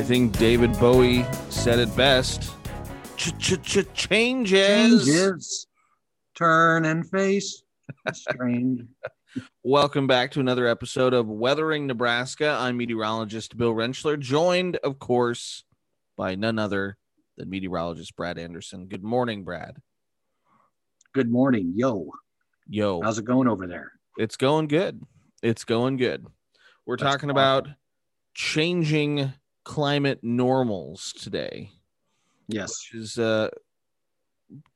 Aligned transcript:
I 0.00 0.02
think 0.02 0.38
David 0.38 0.72
Bowie 0.78 1.26
said 1.50 1.78
it 1.78 1.94
best. 1.94 2.54
Changes. 3.18 3.86
Changes. 3.92 5.66
Turn 6.34 6.86
and 6.86 7.06
face. 7.10 7.62
Strange. 8.10 8.86
Welcome 9.62 10.06
back 10.06 10.30
to 10.30 10.40
another 10.40 10.66
episode 10.66 11.12
of 11.12 11.28
Weathering 11.28 11.86
Nebraska. 11.86 12.56
I'm 12.58 12.78
meteorologist 12.78 13.58
Bill 13.58 13.74
Rentschler, 13.74 14.18
joined, 14.18 14.76
of 14.76 14.98
course, 14.98 15.64
by 16.16 16.34
none 16.34 16.58
other 16.58 16.96
than 17.36 17.50
meteorologist 17.50 18.16
Brad 18.16 18.38
Anderson. 18.38 18.86
Good 18.86 19.04
morning, 19.04 19.44
Brad. 19.44 19.76
Good 21.12 21.30
morning. 21.30 21.74
Yo. 21.76 22.10
Yo. 22.66 23.02
How's 23.02 23.18
it 23.18 23.26
going 23.26 23.48
over 23.48 23.66
there? 23.66 23.92
It's 24.16 24.38
going 24.38 24.68
good. 24.68 25.02
It's 25.42 25.64
going 25.64 25.98
good. 25.98 26.26
We're 26.86 26.96
That's 26.96 27.02
talking 27.02 27.28
awesome. 27.28 27.36
about 27.36 27.68
changing 28.32 29.34
climate 29.70 30.18
normals 30.24 31.12
today. 31.12 31.70
Yes. 32.48 32.88
which 32.92 33.00
is 33.00 33.18
a 33.18 33.52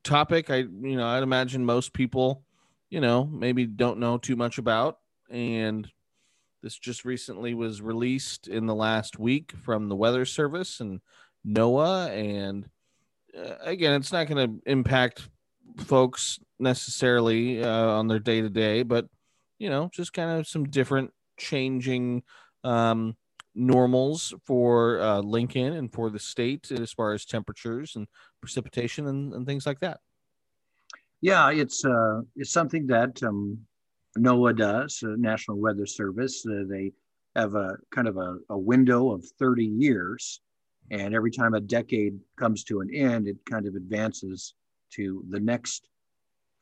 topic 0.04 0.50
I 0.50 0.58
you 0.58 0.96
know 0.96 1.04
I'd 1.04 1.24
imagine 1.24 1.64
most 1.64 1.92
people 1.92 2.44
you 2.90 3.00
know 3.00 3.24
maybe 3.24 3.66
don't 3.66 3.98
know 3.98 4.18
too 4.18 4.36
much 4.36 4.58
about 4.58 5.00
and 5.28 5.90
this 6.62 6.78
just 6.78 7.04
recently 7.04 7.54
was 7.54 7.82
released 7.82 8.46
in 8.46 8.66
the 8.66 8.74
last 8.74 9.18
week 9.18 9.50
from 9.64 9.88
the 9.88 9.96
weather 9.96 10.24
service 10.24 10.78
and 10.78 11.00
NOAA 11.44 12.10
and 12.44 12.68
uh, 13.36 13.56
again 13.62 13.94
it's 13.94 14.12
not 14.12 14.28
going 14.28 14.48
to 14.48 14.70
impact 14.70 15.28
folks 15.78 16.38
necessarily 16.60 17.64
uh, 17.64 17.88
on 17.88 18.06
their 18.06 18.20
day 18.20 18.40
to 18.40 18.48
day 18.48 18.84
but 18.84 19.08
you 19.58 19.68
know 19.68 19.90
just 19.92 20.12
kind 20.12 20.38
of 20.38 20.46
some 20.46 20.62
different 20.66 21.12
changing 21.36 22.22
um 22.62 23.16
normals 23.54 24.34
for 24.44 25.00
uh, 25.00 25.20
Lincoln 25.20 25.74
and 25.74 25.92
for 25.92 26.10
the 26.10 26.18
state 26.18 26.70
as 26.72 26.92
far 26.92 27.12
as 27.12 27.24
temperatures 27.24 27.96
and 27.96 28.06
precipitation 28.40 29.06
and, 29.06 29.32
and 29.32 29.46
things 29.46 29.66
like 29.66 29.80
that. 29.80 30.00
Yeah, 31.20 31.50
it's 31.50 31.84
uh, 31.84 32.20
it's 32.36 32.52
something 32.52 32.86
that 32.88 33.22
um, 33.22 33.58
NOAA 34.18 34.56
does, 34.56 35.02
uh, 35.02 35.14
National 35.16 35.58
Weather 35.58 35.86
Service. 35.86 36.44
Uh, 36.46 36.64
they 36.68 36.92
have 37.34 37.54
a 37.54 37.76
kind 37.90 38.08
of 38.08 38.16
a, 38.16 38.36
a 38.50 38.58
window 38.58 39.10
of 39.10 39.24
30 39.38 39.64
years, 39.64 40.40
and 40.90 41.14
every 41.14 41.30
time 41.30 41.54
a 41.54 41.60
decade 41.60 42.18
comes 42.38 42.64
to 42.64 42.80
an 42.80 42.94
end, 42.94 43.26
it 43.26 43.38
kind 43.48 43.66
of 43.66 43.74
advances 43.74 44.54
to 44.92 45.24
the 45.30 45.40
next 45.40 45.88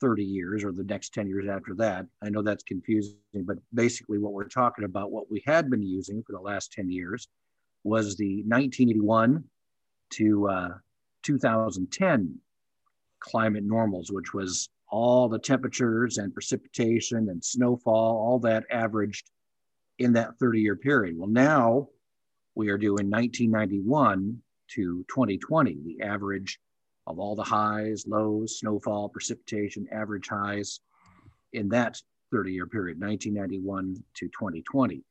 30 0.03 0.25
years 0.25 0.65
or 0.65 0.73
the 0.73 0.83
next 0.83 1.15
10 1.15 1.29
years 1.29 1.47
after 1.49 1.75
that. 1.77 2.07
I 2.23 2.29
know 2.29 2.43
that's 2.43 2.65
confusing, 2.65 3.15
but 3.35 3.57
basically, 3.73 4.19
what 4.19 4.33
we're 4.33 4.49
talking 4.49 4.85
about, 4.85 5.13
what 5.13 5.31
we 5.31 5.43
had 5.47 5.71
been 5.71 5.83
using 5.83 6.23
for 6.25 6.33
the 6.33 6.41
last 6.41 6.73
10 6.73 6.91
years, 6.91 7.29
was 7.85 8.17
the 8.17 8.43
1981 8.43 9.45
to 10.15 10.49
uh, 10.49 10.69
2010 11.23 12.39
climate 13.21 13.65
normals, 13.65 14.11
which 14.11 14.35
was 14.35 14.69
all 14.89 15.29
the 15.29 15.39
temperatures 15.39 16.19
and 16.19 16.35
precipitation 16.35 17.29
and 17.31 17.43
snowfall, 17.43 18.17
all 18.17 18.41
that 18.41 18.65
averaged 18.71 19.31
in 19.99 20.13
that 20.15 20.37
30 20.39 20.61
year 20.61 20.77
period. 20.77 21.17
Well, 21.17 21.29
now 21.29 21.89
we 22.57 22.69
are 22.71 22.79
doing 22.79 23.09
1991 23.09 24.43
to 24.73 25.05
2020, 25.09 25.79
the 25.85 26.03
average 26.05 26.59
of 27.07 27.19
all 27.19 27.35
the 27.35 27.43
highs, 27.43 28.05
lows, 28.07 28.59
snowfall, 28.59 29.09
precipitation, 29.09 29.87
average 29.93 30.29
highs 30.29 30.81
in 31.53 31.69
that 31.71 32.01
30 32.31 32.53
year 32.53 32.67
period, 32.67 33.01
1991 33.01 34.03
to 34.15 34.27
2020. 34.29 35.05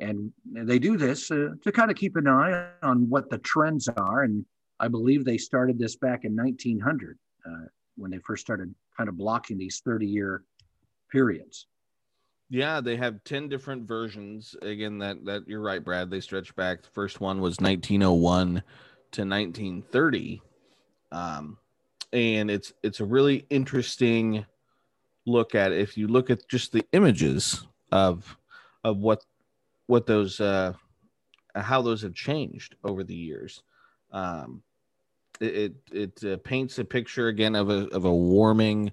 And 0.00 0.32
they 0.52 0.78
do 0.78 0.96
this 0.96 1.30
uh, 1.30 1.50
to 1.62 1.72
kind 1.72 1.90
of 1.90 1.96
keep 1.96 2.16
an 2.16 2.26
eye 2.26 2.68
on 2.82 3.08
what 3.08 3.30
the 3.30 3.38
trends 3.38 3.88
are. 3.88 4.22
And 4.22 4.44
I 4.80 4.88
believe 4.88 5.24
they 5.24 5.38
started 5.38 5.78
this 5.78 5.96
back 5.96 6.24
in 6.24 6.34
1900 6.34 7.18
uh, 7.46 7.50
when 7.96 8.10
they 8.10 8.18
first 8.18 8.44
started 8.44 8.74
kind 8.96 9.08
of 9.08 9.16
blocking 9.16 9.56
these 9.56 9.80
30 9.84 10.06
year 10.06 10.42
periods. 11.10 11.66
Yeah, 12.50 12.80
they 12.80 12.96
have 12.96 13.22
10 13.24 13.48
different 13.48 13.86
versions. 13.86 14.54
Again, 14.62 14.98
that 14.98 15.24
that 15.24 15.48
you're 15.48 15.62
right, 15.62 15.82
Brad. 15.82 16.10
They 16.10 16.20
stretch 16.20 16.54
back. 16.56 16.82
The 16.82 16.90
first 16.90 17.20
one 17.20 17.40
was 17.40 17.56
1901 17.60 18.62
to 19.12 19.22
1930. 19.22 20.42
Um, 21.14 21.58
and 22.12 22.50
it's 22.50 22.72
it's 22.82 23.00
a 23.00 23.04
really 23.04 23.46
interesting 23.48 24.44
look 25.26 25.54
at 25.54 25.72
it. 25.72 25.80
if 25.80 25.96
you 25.96 26.08
look 26.08 26.28
at 26.28 26.46
just 26.48 26.72
the 26.72 26.84
images 26.92 27.66
of 27.92 28.36
of 28.82 28.98
what 28.98 29.24
what 29.86 30.06
those 30.06 30.40
uh 30.40 30.72
how 31.54 31.80
those 31.80 32.02
have 32.02 32.14
changed 32.14 32.74
over 32.82 33.04
the 33.04 33.14
years. 33.14 33.62
Um, 34.10 34.62
it 35.40 35.54
it, 35.92 36.22
it 36.22 36.32
uh, 36.32 36.36
paints 36.38 36.78
a 36.78 36.84
picture 36.84 37.28
again 37.28 37.54
of 37.54 37.70
a 37.70 37.86
of 37.88 38.04
a 38.04 38.14
warming 38.14 38.92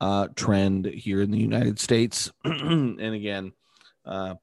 uh, 0.00 0.28
trend 0.34 0.86
here 0.86 1.22
in 1.22 1.30
the 1.30 1.38
United 1.38 1.78
States, 1.78 2.32
and 2.44 3.00
again, 3.00 3.52
uh, 4.04 4.34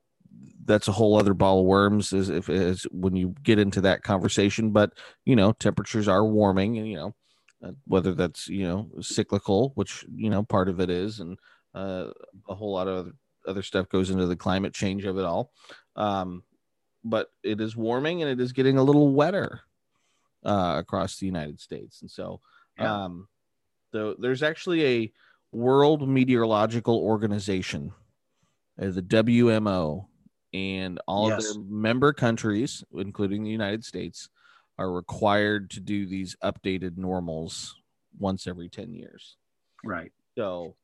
that's 0.66 0.88
a 0.88 0.92
whole 0.92 1.18
other 1.18 1.34
ball 1.34 1.59
of 1.59 1.66
worms 1.66 2.14
as 2.14 2.30
if 2.30 2.50
as 2.50 2.84
when 2.92 3.16
you 3.16 3.34
get 3.44 3.59
into 3.59 3.81
that 3.81 4.03
conversation. 4.03 4.72
But 4.72 4.94
you 5.25 5.36
know, 5.36 5.53
temperatures 5.53 6.08
are 6.08 6.25
warming, 6.25 6.78
and 6.78 6.88
you 6.88 6.96
know 6.98 7.16
uh, 7.64 7.72
whether 7.86 8.14
that's 8.14 8.47
you 8.47 8.68
know 8.68 8.90
cyclical, 9.02 9.72
which 9.76 10.06
you 10.14 10.30
know 10.30 10.44
part 10.44 10.70
of 10.70 10.80
it 10.80 10.90
is, 10.90 11.20
and 11.20 11.38
uh, 11.74 12.12
a 12.50 12.56
whole 12.56 12.74
lot 12.74 12.88
of 12.88 12.97
other, 12.97 13.12
other 13.47 13.64
stuff 13.64 13.90
goes 13.90 14.09
into 14.09 14.26
the 14.28 14.36
climate 14.36 14.74
change 14.74 15.06
of 15.06 15.18
it 15.18 15.26
all. 15.26 15.52
Um, 15.96 16.44
but 17.03 17.30
it 17.44 17.62
is 17.62 17.76
warming 17.76 18.22
and 18.22 18.30
it 18.30 18.42
is 18.44 18.52
getting 18.52 18.78
a 18.78 18.84
little 18.84 19.14
wetter 19.14 19.62
uh, 20.44 20.76
across 20.78 21.18
the 21.18 21.26
United 21.26 21.59
States, 21.59 22.02
and 22.02 22.12
so 22.12 22.42
Yeah. 22.78 23.06
um, 23.06 23.28
so 23.94 24.16
there's 24.20 24.44
actually 24.44 24.86
a 24.86 25.14
World 25.53 26.08
Meteorological 26.08 26.97
Organization, 26.97 27.94
uh, 28.81 28.90
the 28.90 29.02
WMO, 29.02 30.08
and 30.57 31.00
all 31.07 31.29
Yes. 31.29 31.50
of 31.50 31.56
their 31.56 31.63
member 31.66 32.13
countries, 32.13 32.84
including 32.94 33.44
the 33.44 33.51
United 33.51 33.85
States, 33.85 34.29
are 34.79 34.91
required 34.91 35.69
to 35.72 35.79
do 35.79 36.06
these 36.07 36.35
updated 36.44 36.97
normals 36.97 37.75
once 38.18 38.47
every 38.47 38.69
10 38.69 38.94
years. 38.94 39.38
Right. 39.84 40.12
So, 40.35 40.75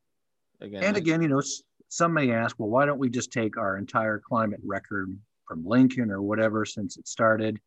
again, 0.62 0.84
And 0.84 0.98
again, 0.98 1.22
you 1.22 1.28
know, 1.28 1.42
some 1.90 2.14
may 2.14 2.32
ask, 2.32 2.58
well, 2.60 2.70
why 2.70 2.86
don't 2.86 3.00
we 3.00 3.10
just 3.10 3.32
take 3.32 3.58
our 3.58 3.78
entire 3.78 4.20
climate 4.20 4.62
record 4.64 5.18
from 5.48 5.66
Lincoln 5.66 6.12
or 6.12 6.22
whatever 6.22 6.66
since 6.66 6.98
it 6.98 7.08
started, 7.08 7.60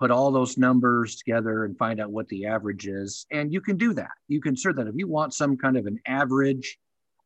put 0.00 0.10
all 0.10 0.30
those 0.30 0.58
numbers 0.58 1.16
together 1.16 1.64
and 1.64 1.76
find 1.78 2.00
out 2.00 2.10
what 2.10 2.28
the 2.28 2.46
average 2.46 2.86
is? 2.88 3.26
And 3.30 3.52
you 3.52 3.60
can 3.60 3.76
do 3.76 3.92
that. 3.94 4.12
You 4.26 4.40
can 4.40 4.54
assert 4.54 4.76
that 4.76 4.88
if 4.88 4.94
you 4.96 5.06
want 5.08 5.34
some 5.34 5.56
kind 5.56 5.76
of 5.76 5.86
an 5.86 6.00
average 6.06 6.78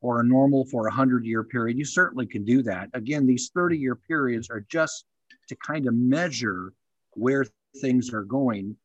or 0.03 0.21
a 0.21 0.25
normal 0.25 0.67
for 0.67 0.89
a 0.89 0.91
100 0.91 1.27
year 1.27 1.45
period, 1.45 1.79
you 1.79 1.87
certainly 1.87 2.27
can 2.27 2.45
do 2.45 2.63
that. 2.65 2.91
Again, 2.95 3.27
these 3.27 3.51
30 3.55 3.79
year 3.79 3.97
periods 3.97 4.51
are 4.51 4.63
just 4.63 5.07
to 5.49 5.57
kind 5.57 5.89
of 5.89 5.95
measure 5.95 6.75
where 7.15 7.47
things 7.81 8.13
are 8.15 8.25
going 8.25 8.77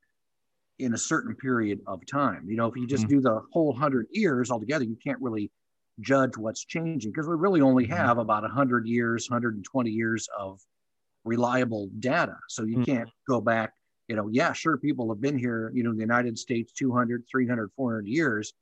in 0.79 0.93
a 0.93 0.97
certain 0.97 1.35
period 1.35 1.81
of 1.87 2.05
time. 2.05 2.49
You 2.49 2.57
know, 2.57 2.67
if 2.67 2.75
you 2.75 2.87
just 2.87 3.07
Mhm. 3.07 3.09
do 3.09 3.21
the 3.21 3.41
whole 3.51 3.71
100 3.73 4.07
years 4.11 4.51
altogether, 4.51 4.85
you 4.85 4.97
can't 5.03 5.21
really 5.21 5.51
judge 6.01 6.37
what's 6.37 6.63
changing 6.65 7.11
because 7.11 7.27
we 7.27 7.35
really 7.35 7.61
only 7.61 7.87
Mhm. 7.87 8.07
have 8.07 8.17
about 8.19 8.43
100 8.43 8.87
years 8.87 9.29
120 9.29 9.89
years 9.91 10.27
of 10.37 10.61
reliable 11.25 11.89
data 11.99 12.35
so 12.49 12.63
you 12.63 12.77
Mhm. 12.77 12.85
can't 12.85 13.09
go 13.27 13.41
back 13.41 13.73
you 14.07 14.15
know 14.15 14.29
yeah 14.31 14.53
sure 14.53 14.77
people 14.77 15.09
have 15.09 15.21
been 15.21 15.37
here 15.37 15.71
you 15.75 15.83
know 15.83 15.91
in 15.91 15.97
the 15.97 16.01
united 16.03 16.37
states 16.37 16.71
200 16.73 17.23
300 17.29 17.69
400 17.75 18.07
years 18.07 18.53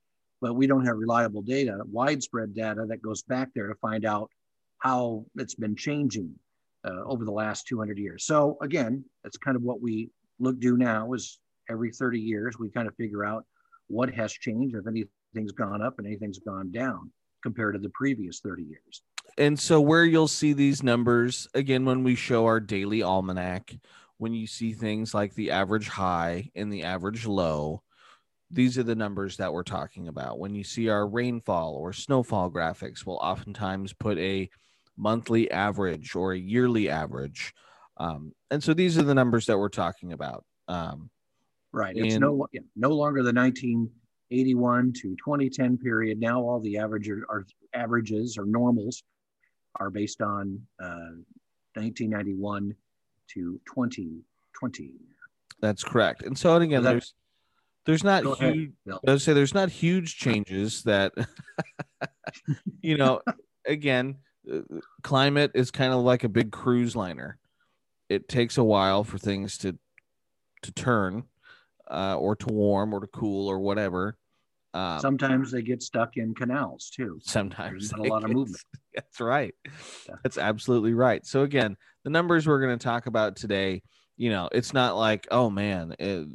but 0.41 0.53
we 0.53 0.67
don't 0.67 0.85
have 0.85 0.97
reliable 0.97 1.41
data 1.41 1.77
widespread 1.91 2.53
data 2.53 2.85
that 2.87 3.01
goes 3.01 3.21
back 3.23 3.49
there 3.55 3.67
to 3.67 3.75
find 3.75 4.05
out 4.05 4.29
how 4.79 5.25
it's 5.35 5.55
been 5.55 5.75
changing 5.75 6.33
uh, 6.85 7.03
over 7.05 7.25
the 7.25 7.31
last 7.31 7.67
200 7.67 7.97
years 7.97 8.25
so 8.25 8.57
again 8.61 9.03
that's 9.23 9.37
kind 9.37 9.55
of 9.55 9.63
what 9.63 9.81
we 9.81 10.09
look 10.39 10.59
do 10.59 10.77
now 10.77 11.11
is 11.13 11.39
every 11.69 11.91
30 11.91 12.19
years 12.19 12.59
we 12.59 12.69
kind 12.69 12.87
of 12.87 12.95
figure 12.95 13.25
out 13.25 13.45
what 13.87 14.13
has 14.13 14.31
changed 14.33 14.75
if 14.75 14.85
anything's 14.87 15.51
gone 15.51 15.81
up 15.81 15.95
and 15.97 16.07
anything's 16.07 16.39
gone 16.39 16.71
down 16.71 17.11
compared 17.43 17.75
to 17.75 17.79
the 17.79 17.89
previous 17.89 18.39
30 18.39 18.63
years. 18.63 19.03
and 19.37 19.59
so 19.59 19.79
where 19.79 20.03
you'll 20.03 20.27
see 20.27 20.53
these 20.53 20.83
numbers 20.83 21.47
again 21.53 21.85
when 21.85 22.03
we 22.03 22.15
show 22.15 22.45
our 22.45 22.59
daily 22.59 23.01
almanac 23.01 23.75
when 24.17 24.33
you 24.33 24.47
see 24.47 24.73
things 24.73 25.13
like 25.13 25.33
the 25.35 25.51
average 25.51 25.87
high 25.87 26.49
and 26.55 26.71
the 26.71 26.83
average 26.83 27.25
low 27.25 27.81
these 28.51 28.77
are 28.77 28.83
the 28.83 28.95
numbers 28.95 29.37
that 29.37 29.51
we're 29.51 29.63
talking 29.63 30.07
about 30.07 30.39
when 30.39 30.53
you 30.53 30.63
see 30.63 30.87
our 30.89 31.07
rainfall 31.07 31.73
or 31.73 31.91
snowfall 31.91 32.49
graphics 32.51 33.05
we'll 33.05 33.17
oftentimes 33.17 33.91
put 33.93 34.17
a 34.19 34.49
monthly 34.97 35.49
average 35.51 36.15
or 36.15 36.33
a 36.33 36.37
yearly 36.37 36.89
average 36.89 37.53
um, 37.97 38.33
and 38.51 38.63
so 38.63 38.73
these 38.73 38.97
are 38.97 39.03
the 39.03 39.15
numbers 39.15 39.45
that 39.45 39.57
we're 39.57 39.69
talking 39.69 40.13
about 40.13 40.43
um, 40.67 41.09
Right. 41.75 41.97
It's 41.97 42.13
And- 42.13 42.21
no 42.21 42.47
no 42.77 42.91
longer 42.91 43.21
the 43.21 43.33
1981 43.33 44.93
to 44.93 45.15
2010 45.17 45.77
period. 45.77 46.21
Now 46.21 46.39
all 46.41 46.61
the 46.61 46.77
average 46.77 47.09
are 47.09 47.45
averages 47.73 48.37
or 48.37 48.45
normals 48.45 49.03
are 49.77 49.89
based 49.89 50.21
on 50.21 50.65
uh, 50.81 51.19
1991 51.73 52.73
to 53.33 53.59
2020. 53.65 54.91
That's 55.59 55.83
correct. 55.83 56.23
And 56.23 56.37
so, 56.37 56.55
again, 56.55 56.81
That- 56.81 56.91
there's 56.91 57.13
there's 57.85 58.03
not 58.03 58.23
huge. 58.39 58.71
Bill. 58.85 58.99
I 59.07 59.11
would 59.11 59.21
say 59.21 59.33
there's 59.33 59.53
not 59.53 59.69
huge 59.69 60.17
changes 60.17 60.83
that, 60.83 61.13
you 62.81 62.97
know, 62.97 63.21
again, 63.65 64.17
uh, 64.51 64.59
climate 65.03 65.51
is 65.53 65.71
kind 65.71 65.93
of 65.93 66.01
like 66.01 66.23
a 66.23 66.29
big 66.29 66.51
cruise 66.51 66.95
liner. 66.95 67.37
It 68.09 68.27
takes 68.27 68.57
a 68.57 68.63
while 68.63 69.03
for 69.03 69.17
things 69.17 69.57
to 69.59 69.77
to 70.63 70.71
turn, 70.71 71.23
uh, 71.89 72.17
or 72.17 72.35
to 72.35 72.47
warm, 72.47 72.93
or 72.93 72.99
to 72.99 73.07
cool, 73.07 73.47
or 73.47 73.59
whatever. 73.59 74.17
Um, 74.73 74.99
Sometimes 74.99 75.51
they 75.51 75.61
get 75.61 75.81
stuck 75.81 76.17
in 76.17 76.35
canals 76.35 76.89
too. 76.89 77.19
sometimes 77.23 77.89
There's 77.89 77.91
not 77.93 78.07
a 78.07 78.09
lot 78.11 78.23
of 78.25 78.31
movement. 78.31 78.61
That's 78.95 79.21
right. 79.21 79.53
Yeah. 79.65 80.15
That's 80.23 80.37
absolutely 80.37 80.93
right. 80.93 81.25
So 81.25 81.43
again, 81.43 81.77
the 82.03 82.09
numbers 82.09 82.45
we're 82.45 82.59
going 82.59 82.77
to 82.77 82.83
talk 82.83 83.05
about 83.05 83.37
today, 83.37 83.83
you 84.17 84.29
know, 84.29 84.49
it's 84.51 84.73
not 84.73 84.97
like, 84.97 85.27
oh 85.31 85.49
man, 85.49 85.95
it, 85.97 86.27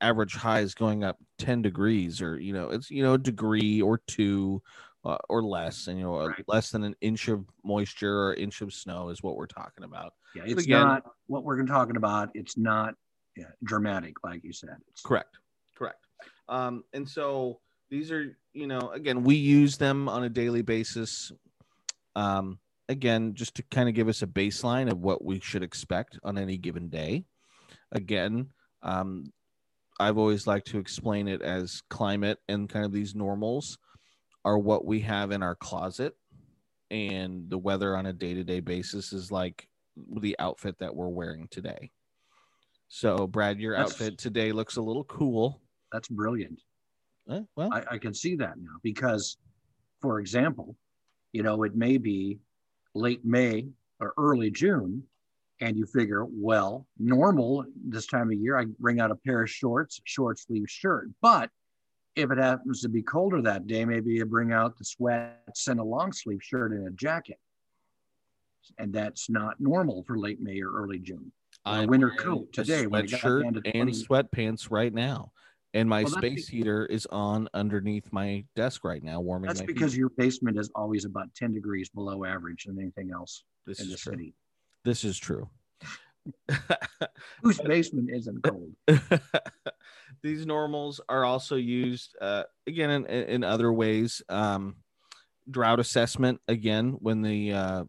average 0.00 0.34
high 0.34 0.60
is 0.60 0.74
going 0.74 1.04
up 1.04 1.18
10 1.38 1.62
degrees 1.62 2.20
or, 2.20 2.38
you 2.38 2.52
know, 2.52 2.70
it's, 2.70 2.90
you 2.90 3.02
know, 3.02 3.14
a 3.14 3.18
degree 3.18 3.80
or 3.80 4.00
two 4.06 4.62
uh, 5.04 5.16
or 5.28 5.42
less 5.42 5.86
and, 5.86 5.98
you 5.98 6.04
know, 6.04 6.26
Right. 6.26 6.44
less 6.48 6.70
than 6.70 6.84
an 6.84 6.94
inch 7.00 7.28
of 7.28 7.44
moisture 7.64 8.26
or 8.28 8.34
inch 8.34 8.60
of 8.60 8.72
snow 8.72 9.08
is 9.08 9.22
what 9.22 9.36
we're 9.36 9.46
talking 9.46 9.84
about. 9.84 10.14
Yeah, 10.34 10.42
it's 10.46 10.64
again- 10.64 10.86
not 10.86 11.04
what 11.26 11.44
we're 11.44 11.64
talking 11.64 11.96
about. 11.96 12.30
It's 12.34 12.56
not 12.56 12.94
yeah, 13.36 13.46
dramatic, 13.64 14.22
like 14.24 14.42
you 14.44 14.52
said. 14.52 14.76
It's, 14.88 15.02
Correct. 15.02 15.38
Correct. 15.76 16.04
Um, 16.48 16.84
and 16.92 17.08
so 17.08 17.60
these 17.88 18.10
are, 18.10 18.36
you 18.52 18.66
know, 18.66 18.90
again, 18.90 19.22
we 19.22 19.36
use 19.36 19.78
them 19.78 20.08
on 20.08 20.24
a 20.24 20.28
daily 20.28 20.62
basis. 20.62 21.32
Um, 22.16 22.58
again, 22.88 23.34
just 23.34 23.54
to 23.54 23.62
kind 23.70 23.88
of 23.88 23.94
give 23.94 24.08
us 24.08 24.20
a 24.22 24.26
baseline 24.26 24.90
of 24.90 24.98
what 24.98 25.24
we 25.24 25.38
should 25.40 25.62
expect 25.62 26.18
on 26.24 26.36
any 26.36 26.56
given 26.56 26.88
day. 26.88 27.24
Again, 27.92 28.50
um, 28.82 29.32
I've 30.00 30.16
always 30.18 30.46
liked 30.46 30.68
to 30.68 30.78
explain 30.78 31.28
it 31.28 31.42
as 31.42 31.82
climate 31.90 32.38
and 32.48 32.68
kind 32.68 32.84
of 32.86 32.92
these 32.92 33.14
normals 33.14 33.78
are 34.44 34.58
what 34.58 34.86
we 34.86 35.00
have 35.00 35.30
in 35.30 35.42
our 35.42 35.54
closet, 35.54 36.16
and 36.90 37.48
the 37.50 37.58
weather 37.58 37.94
on 37.96 38.06
a 38.06 38.12
day 38.12 38.32
to 38.34 38.42
day 38.42 38.60
basis 38.60 39.12
is 39.12 39.30
like 39.30 39.68
the 40.20 40.34
outfit 40.38 40.78
that 40.78 40.96
we're 40.96 41.08
wearing 41.08 41.46
today. 41.50 41.90
So, 42.88 43.26
Brad, 43.26 43.60
your 43.60 43.74
That's- 43.74 43.92
outfit 43.92 44.16
today 44.18 44.52
looks 44.52 44.76
a 44.76 44.82
little 44.82 45.04
cool. 45.04 45.60
that's 45.92 46.08
brilliant. 46.08 46.60
Eh, 47.28 47.42
well, 47.54 47.72
I, 47.72 47.84
I 47.92 47.98
can 47.98 48.14
see 48.14 48.34
that 48.36 48.56
now 48.58 48.76
because, 48.82 49.36
for 50.00 50.18
example, 50.18 50.74
you 51.32 51.42
know, 51.42 51.62
it 51.64 51.76
may 51.76 51.98
be 51.98 52.38
late 52.94 53.24
May 53.24 53.68
or 54.00 54.14
early 54.16 54.50
June, 54.50 55.04
and 55.60 55.76
you 55.76 55.86
figure, 55.86 56.24
well, 56.28 56.86
normal 56.98 57.64
this 57.84 58.06
time 58.06 58.30
of 58.30 58.38
year, 58.38 58.58
I 58.58 58.64
bring 58.78 59.00
out 59.00 59.10
a 59.10 59.16
pair 59.16 59.42
of 59.42 59.50
shorts, 59.50 60.00
short 60.04 60.38
sleeve 60.38 60.68
shirt. 60.68 61.08
But 61.20 61.50
if 62.16 62.30
it 62.30 62.38
happens 62.38 62.80
to 62.82 62.88
be 62.88 63.02
colder 63.02 63.42
that 63.42 63.66
day, 63.66 63.84
maybe 63.84 64.12
you 64.12 64.24
bring 64.24 64.52
out 64.52 64.78
the 64.78 64.84
sweats 64.84 65.68
and 65.68 65.78
a 65.78 65.84
long 65.84 66.12
sleeve 66.12 66.42
shirt 66.42 66.72
and 66.72 66.88
a 66.88 66.90
jacket. 66.92 67.38
And 68.78 68.92
that's 68.92 69.28
not 69.28 69.60
normal 69.60 70.04
for 70.04 70.18
late 70.18 70.40
May 70.40 70.60
or 70.60 70.72
early 70.72 70.98
June. 70.98 71.32
I'm 71.64 71.88
winter 71.88 72.10
coat 72.10 72.52
today 72.52 72.86
when 72.86 73.04
it 73.04 73.10
sweatshirt 73.10 73.62
down 73.62 73.62
and 73.74 73.90
sweatpants 73.90 74.70
right 74.70 74.92
now, 74.92 75.32
and 75.74 75.88
my 75.88 76.04
Well, 76.04 76.12
space 76.12 76.48
heater 76.48 76.86
is 76.86 77.06
on 77.06 77.48
underneath 77.52 78.10
my 78.12 78.44
desk 78.56 78.82
right 78.82 79.02
now, 79.02 79.20
warming. 79.20 79.48
That's 79.48 79.60
because 79.62 79.92
heat. 79.92 79.98
your 79.98 80.08
basement 80.10 80.58
is 80.58 80.70
always 80.74 81.04
about 81.04 81.34
10 81.34 81.52
degrees 81.52 81.90
below 81.90 82.24
average 82.24 82.64
than 82.64 82.78
anything 82.80 83.10
else 83.12 83.44
this 83.66 83.80
in 83.80 83.90
the 83.90 83.96
true. 83.96 84.12
city. 84.12 84.34
This 84.84 85.04
is 85.04 85.18
true. 85.18 85.48
Whose 87.42 87.58
basement 87.60 88.10
isn't 88.10 88.42
cold? 88.42 88.74
These 90.22 90.46
normals 90.46 91.00
are 91.08 91.24
also 91.24 91.56
used 91.56 92.16
uh, 92.20 92.44
again 92.66 92.90
in, 92.90 93.06
in 93.06 93.44
other 93.44 93.72
ways. 93.72 94.22
Um, 94.28 94.76
drought 95.50 95.80
assessment 95.80 96.40
again 96.46 96.96
when 97.00 97.22
the 97.22 97.52
uh, 97.52 97.84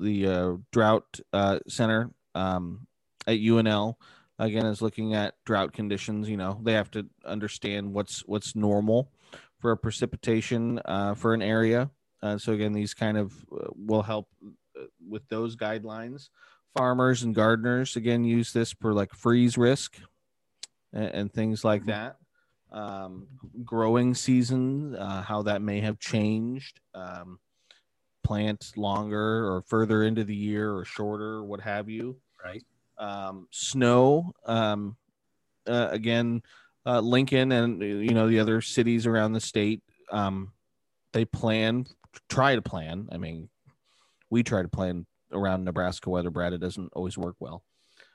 the 0.00 0.26
uh, 0.26 0.52
drought 0.72 1.20
uh, 1.32 1.60
center 1.68 2.10
um, 2.34 2.86
at 3.26 3.38
UNL 3.38 3.94
again 4.38 4.66
is 4.66 4.82
looking 4.82 5.14
at 5.14 5.34
drought 5.44 5.72
conditions. 5.72 6.28
You 6.28 6.36
know 6.36 6.60
they 6.62 6.72
have 6.72 6.90
to 6.92 7.06
understand 7.24 7.92
what's 7.92 8.20
what's 8.26 8.56
normal 8.56 9.10
for 9.60 9.70
a 9.70 9.76
precipitation 9.76 10.80
uh, 10.84 11.14
for 11.14 11.34
an 11.34 11.42
area. 11.42 11.90
Uh, 12.22 12.38
so 12.38 12.52
again, 12.52 12.72
these 12.72 12.94
kind 12.94 13.16
of 13.16 13.32
uh, 13.52 13.68
will 13.74 14.02
help 14.02 14.28
with 15.08 15.26
those 15.28 15.56
guidelines 15.56 16.28
farmers 16.76 17.22
and 17.22 17.34
gardeners 17.34 17.96
again 17.96 18.24
use 18.24 18.52
this 18.52 18.72
for 18.72 18.92
like 18.92 19.12
freeze 19.14 19.58
risk 19.58 19.98
and, 20.92 21.04
and 21.06 21.32
things 21.32 21.64
like 21.64 21.84
that. 21.86 22.16
Um, 22.70 23.26
growing 23.64 24.14
season 24.14 24.96
uh, 24.96 25.22
how 25.22 25.42
that 25.42 25.60
may 25.60 25.80
have 25.80 25.98
changed 25.98 26.80
um, 26.94 27.38
plant 28.24 28.72
longer 28.76 29.46
or 29.46 29.62
further 29.66 30.04
into 30.04 30.24
the 30.24 30.34
year 30.34 30.74
or 30.74 30.84
shorter 30.84 31.44
what 31.44 31.60
have 31.60 31.88
you. 31.90 32.16
Right. 32.42 32.64
um, 32.98 33.46
snow 33.50 34.32
um, 34.46 34.96
uh, 35.68 35.88
again 35.90 36.42
uh, 36.86 36.98
lincoln 36.98 37.52
and 37.52 37.80
you 37.80 38.14
know 38.14 38.28
the 38.28 38.40
other 38.40 38.60
cities 38.60 39.06
around 39.06 39.32
the 39.32 39.40
state 39.40 39.80
um, 40.10 40.52
they 41.12 41.24
plan 41.24 41.86
try 42.28 42.56
to 42.56 42.62
plan 42.62 43.08
i 43.12 43.16
mean 43.16 43.48
we 44.32 44.42
try 44.42 44.62
to 44.62 44.68
plan 44.68 45.04
around 45.30 45.62
Nebraska 45.62 46.08
weather, 46.08 46.30
Brad. 46.30 46.54
It 46.54 46.58
doesn't 46.58 46.90
always 46.94 47.18
work 47.18 47.36
well. 47.38 47.62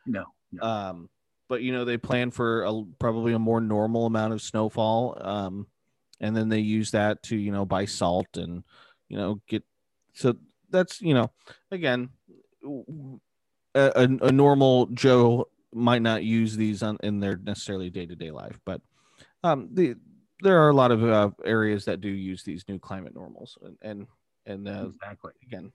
No. 0.07 0.25
no. 0.51 0.63
Um, 0.63 1.09
but 1.47 1.61
you 1.61 1.71
know 1.71 1.85
they 1.85 1.97
plan 1.97 2.31
for 2.31 2.63
a, 2.63 2.83
probably 2.99 3.33
a 3.33 3.39
more 3.39 3.61
normal 3.61 4.07
amount 4.07 4.33
of 4.33 4.41
snowfall, 4.41 5.17
um, 5.21 5.67
and 6.19 6.35
then 6.35 6.49
they 6.49 6.59
use 6.59 6.91
that 6.91 7.21
to 7.23 7.37
you 7.37 7.51
know 7.51 7.65
buy 7.65 7.85
salt 7.85 8.35
and 8.35 8.63
you 9.07 9.17
know 9.17 9.39
get. 9.47 9.63
So 10.13 10.35
that's 10.71 10.99
you 11.01 11.13
know 11.13 11.31
again, 11.69 12.09
a, 12.65 13.91
a, 13.95 14.25
a 14.25 14.31
normal 14.31 14.87
Joe 14.87 15.47
might 15.71 16.01
not 16.01 16.23
use 16.23 16.57
these 16.57 16.81
on 16.81 16.97
in 17.03 17.19
their 17.19 17.37
necessarily 17.37 17.91
day 17.91 18.07
to 18.07 18.15
day 18.15 18.31
life, 18.31 18.59
but 18.65 18.81
um, 19.43 19.69
the 19.71 19.95
there 20.41 20.61
are 20.63 20.69
a 20.69 20.75
lot 20.75 20.91
of 20.91 21.03
uh, 21.03 21.29
areas 21.45 21.85
that 21.85 22.01
do 22.01 22.09
use 22.09 22.43
these 22.43 22.65
new 22.67 22.79
climate 22.79 23.13
normals 23.13 23.57
and 23.61 23.77
and 23.83 24.07
and 24.47 24.67
uh, 24.67 24.87
exactly. 24.87 25.31
again. 25.43 25.71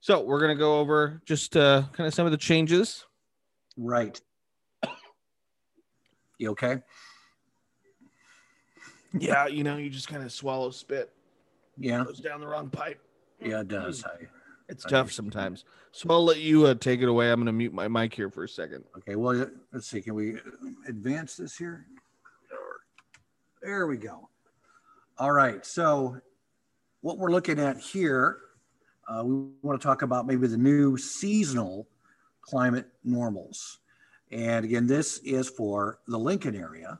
So 0.00 0.22
we're 0.22 0.40
gonna 0.40 0.54
go 0.54 0.78
over 0.78 1.20
just 1.26 1.56
uh, 1.56 1.82
kind 1.92 2.06
of 2.06 2.14
some 2.14 2.26
of 2.26 2.32
the 2.32 2.38
changes. 2.38 3.04
Right. 3.76 4.20
You 6.38 6.50
okay? 6.50 6.78
Yeah, 9.18 9.46
you 9.46 9.64
know, 9.64 9.76
you 9.76 9.90
just 9.90 10.06
kind 10.08 10.22
of 10.22 10.30
swallow 10.30 10.70
spit, 10.70 11.12
Yeah. 11.78 12.04
goes 12.04 12.20
down 12.20 12.40
the 12.40 12.46
wrong 12.46 12.70
pipe. 12.70 13.00
Yeah, 13.40 13.60
it 13.60 13.68
does. 13.68 14.04
I, 14.04 14.26
It's 14.68 14.84
I 14.86 14.88
tough 14.90 14.98
understand. 15.00 15.32
sometimes. 15.32 15.64
So 15.92 16.08
I'll 16.10 16.24
let 16.24 16.38
you 16.38 16.66
uh, 16.66 16.74
take 16.74 17.00
it 17.00 17.08
away. 17.08 17.30
I'm 17.32 17.40
gonna 17.40 17.52
mute 17.52 17.72
my 17.72 17.88
mic 17.88 18.14
here 18.14 18.30
for 18.30 18.44
a 18.44 18.48
second. 18.48 18.84
okay. 18.98 19.16
Well, 19.16 19.46
let's 19.72 19.88
see. 19.88 20.00
Can 20.00 20.14
we 20.14 20.36
advance 20.86 21.36
this 21.36 21.56
here? 21.56 21.86
There 23.62 23.86
we 23.88 23.96
go. 23.96 24.28
All 25.18 25.32
right. 25.32 25.66
So, 25.66 26.20
what 27.00 27.18
we're 27.18 27.32
looking 27.32 27.58
at 27.58 27.78
here, 27.78 28.38
uh, 29.08 29.24
we 29.24 29.34
want 29.62 29.80
to 29.80 29.86
talk 29.86 30.02
about 30.02 30.26
maybe 30.26 30.46
the 30.46 30.56
new 30.56 30.96
seasonal 30.96 31.88
climate 32.42 32.86
normals. 33.04 33.78
And 34.30 34.64
again, 34.64 34.86
this 34.86 35.18
is 35.18 35.48
for 35.48 36.00
the 36.06 36.18
Lincoln 36.18 36.54
area. 36.54 36.98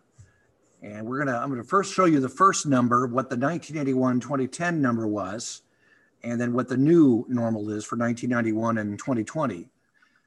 And 0.82 1.06
we're 1.06 1.18
gonna, 1.18 1.36
I'm 1.36 1.50
gonna 1.50 1.64
first 1.64 1.92
show 1.92 2.06
you 2.06 2.20
the 2.20 2.28
first 2.28 2.66
number, 2.66 3.06
what 3.06 3.28
the 3.28 3.36
1981-2010 3.36 4.76
number 4.76 5.06
was, 5.06 5.62
and 6.22 6.40
then 6.40 6.52
what 6.52 6.68
the 6.68 6.76
new 6.76 7.26
normal 7.28 7.70
is 7.70 7.84
for 7.84 7.96
1991 7.96 8.78
and 8.78 8.98
2020. 8.98 9.68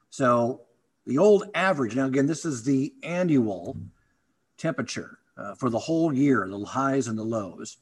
So 0.10 0.62
the 1.06 1.18
old 1.18 1.46
average, 1.56 1.96
now 1.96 2.06
again, 2.06 2.28
this 2.28 2.46
is 2.46 2.64
the 2.64 2.94
annual 3.02 3.78
temperature 4.58 5.20
uh, 5.38 5.56
for 5.56 5.70
the 5.70 5.80
whole 5.80 6.14
year, 6.14 6.48
the 6.48 6.64
highs 6.64 7.08
and 7.08 7.18
the 7.18 7.24
lows. 7.24 7.78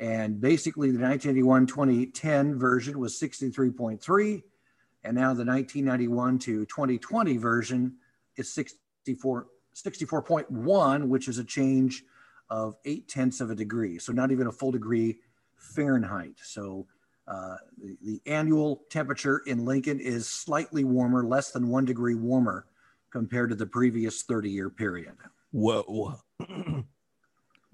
And 0.00 0.40
basically, 0.40 0.90
the 0.90 0.98
1981 0.98 1.66
2010 1.66 2.58
version 2.58 2.98
was 2.98 3.18
63.3, 3.18 4.42
and 5.04 5.14
now 5.14 5.32
the 5.34 5.44
1991 5.44 6.38
to 6.40 6.66
2020 6.66 7.36
version 7.36 7.94
is 8.36 8.52
64, 8.52 9.46
64.1, 9.74 11.08
which 11.08 11.28
is 11.28 11.38
a 11.38 11.44
change 11.44 12.04
of 12.50 12.76
eight 12.84 13.08
tenths 13.08 13.40
of 13.40 13.50
a 13.50 13.54
degree. 13.54 13.98
So, 13.98 14.12
not 14.12 14.32
even 14.32 14.48
a 14.48 14.52
full 14.52 14.72
degree 14.72 15.18
Fahrenheit. 15.56 16.34
So, 16.42 16.86
uh, 17.28 17.56
the, 17.80 17.96
the 18.02 18.20
annual 18.26 18.82
temperature 18.90 19.42
in 19.46 19.64
Lincoln 19.64 20.00
is 20.00 20.28
slightly 20.28 20.84
warmer, 20.84 21.24
less 21.24 21.52
than 21.52 21.68
one 21.68 21.84
degree 21.84 22.14
warmer 22.14 22.66
compared 23.10 23.48
to 23.48 23.54
the 23.54 23.66
previous 23.66 24.22
30 24.22 24.50
year 24.50 24.68
period. 24.68 25.14
Whoa, 25.52 26.18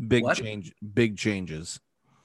big 0.07 0.25
What? 0.25 0.37
change, 0.37 0.75
big 0.95 1.17
changes. 1.17 1.81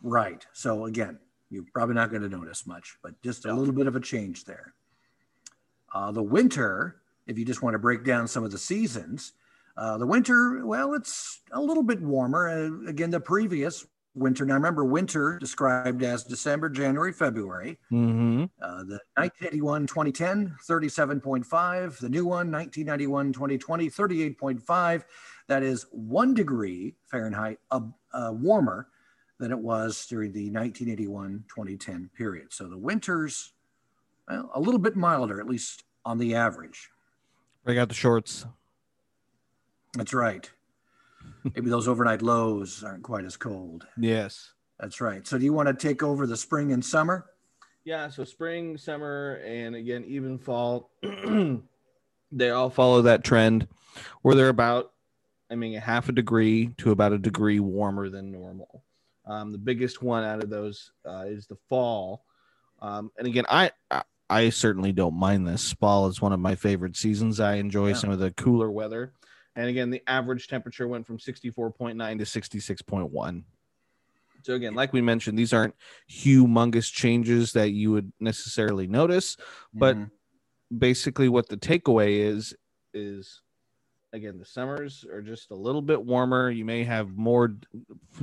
Right. 0.05 0.45
So 0.53 0.85
again, 0.85 1.17
you're 1.50 1.65
probably 1.74 1.95
not 1.95 2.12
going 2.12 2.21
to 2.21 2.29
notice 2.29 2.65
much, 2.67 2.97
but 3.01 3.19
just 3.21 3.45
a 3.45 3.50
No. 3.50 3.55
little 3.55 3.74
bit 3.74 3.88
of 3.88 3.95
a 3.95 4.00
change 4.00 4.45
there. 4.45 4.74
Uh, 5.93 6.12
the 6.12 6.24
winter 6.24 7.01
if 7.27 7.38
you 7.39 7.45
just 7.45 7.62
want 7.63 7.74
to 7.74 7.79
break 7.79 8.03
down 8.03 8.27
some 8.27 8.43
of 8.43 8.51
the 8.51 8.57
seasons. 8.57 9.33
Uh, 9.77 9.97
the 9.97 10.05
winter, 10.05 10.65
well, 10.65 10.93
it's 10.93 11.41
a 11.51 11.59
little 11.59 11.83
bit 11.83 12.00
warmer. 12.01 12.47
Uh, 12.50 12.88
again, 12.88 13.09
the 13.09 13.19
previous 13.19 13.85
winter. 14.13 14.45
Now, 14.45 14.53
remember, 14.53 14.85
winter 14.85 15.38
described 15.39 16.03
as 16.03 16.24
December, 16.24 16.69
January, 16.69 17.12
February. 17.12 17.79
Mm-hmm. 17.91 18.43
Uh, 18.62 18.83
the 18.83 19.00
1981 19.15 19.88
2010, 19.88 20.55
37.5. 20.69 21.97
The 21.97 22.09
new 22.09 22.25
one, 22.25 22.51
1991 22.51 23.33
2020, 23.33 23.89
38.5. 23.89 25.03
That 25.47 25.63
is 25.63 25.88
one 25.91 26.33
degree 26.33 26.95
Fahrenheit 27.07 27.59
uh, 27.71 27.81
uh, 28.13 28.31
warmer 28.33 28.88
than 29.39 29.51
it 29.51 29.60
was 29.60 30.06
during 30.08 30.32
the 30.32 30.50
1981 30.50 31.44
2010 31.50 32.10
period. 32.15 32.48
So 32.51 32.68
the 32.68 32.77
winters, 32.77 33.54
well, 34.27 34.50
a 34.54 34.60
little 34.60 34.80
bit 34.80 34.96
milder, 34.96 35.39
at 35.39 35.48
least 35.48 35.84
on 36.06 36.18
the 36.18 36.36
average. 36.36 36.89
Break 37.63 37.77
out 37.77 37.89
the 37.89 37.96
shorts. 37.96 38.46
That's 39.94 40.13
right. 40.13 40.50
Maybe 41.56 41.70
those 41.70 41.88
overnight 41.88 42.22
lows 42.22 42.84
aren't 42.84 43.04
quite 43.04 43.25
as 43.25 43.38
cold. 43.38 43.88
Yes. 43.98 44.54
That's 44.80 45.01
right. 45.01 45.25
So 45.25 45.38
do 45.38 45.46
you 45.46 45.54
want 45.54 45.68
to 45.68 45.74
take 45.74 46.04
over 46.04 46.27
the 46.27 46.38
spring 46.38 46.72
and 46.72 46.84
summer? 46.84 47.25
Yeah, 47.86 48.10
so 48.10 48.24
spring, 48.24 48.77
summer, 48.77 49.42
and 49.46 49.75
again, 49.75 50.06
even 50.08 50.39
fall, 50.39 50.89
they 52.32 52.50
all 52.50 52.70
follow 52.72 53.04
that 53.04 53.24
trend 53.24 53.68
where 54.24 54.34
they're 54.34 54.50
about, 54.50 54.92
I 55.51 55.56
mean, 55.56 55.75
a 55.75 55.80
half 55.80 56.10
a 56.10 56.12
degree 56.12 56.72
to 56.77 56.89
about 56.89 57.13
a 57.13 57.20
degree 57.20 57.60
warmer 57.60 58.10
than 58.10 58.32
normal. 58.32 58.84
Um, 59.27 59.51
the 59.51 59.58
biggest 59.58 60.01
one 60.01 60.24
out 60.24 60.44
of 60.44 60.50
those 60.50 60.91
uh, 61.05 61.25
is 61.27 61.48
the 61.48 61.58
fall. 61.67 62.24
Um, 62.82 63.12
and 63.17 63.27
again, 63.27 63.46
I, 63.50 63.72
I, 63.89 64.03
I 64.29 64.50
certainly 64.50 64.91
don't 64.91 65.15
mind 65.15 65.48
this. 65.48 65.74
Fall 65.74 66.08
is 66.08 66.22
one 66.22 66.34
of 66.34 66.39
my 66.39 66.55
favorite 66.55 66.96
seasons. 66.96 67.39
I 67.39 67.55
enjoy 67.55 67.89
yeah. 67.89 67.96
some 67.96 68.12
of 68.12 68.20
the 68.20 68.32
cooler 68.32 68.72
weather. 68.72 69.13
And 69.55 69.67
again, 69.67 69.89
the 69.89 70.03
average 70.08 70.48
temperature 70.48 70.88
went 70.88 71.08
from 71.08 71.17
64.9 71.17 71.96
to 71.96 72.25
66.1. 72.25 73.44
So 74.44 74.53
again, 74.53 74.75
like 74.75 74.94
we 74.94 75.01
mentioned, 75.01 75.39
these 75.39 75.53
aren't 75.53 75.74
humongous 76.12 76.91
changes 76.91 77.53
that 77.53 77.72
you 77.72 77.91
would 77.91 78.12
necessarily 78.20 78.86
notice, 78.86 79.38
but 79.74 79.96
mm-hmm. 79.96 80.77
basically 80.77 81.29
what 81.29 81.50
the 81.50 81.58
takeaway 81.58 82.20
is 82.20 82.53
is 82.94 83.41
again 84.15 84.39
the 84.39 84.45
summers 84.45 85.05
are 85.12 85.22
just 85.22 85.51
a 85.51 85.55
little 85.55 85.81
bit 85.81 86.03
warmer. 86.03 86.50
You 86.50 86.65
may 86.65 86.84
have 86.86 87.15
more 87.15 87.55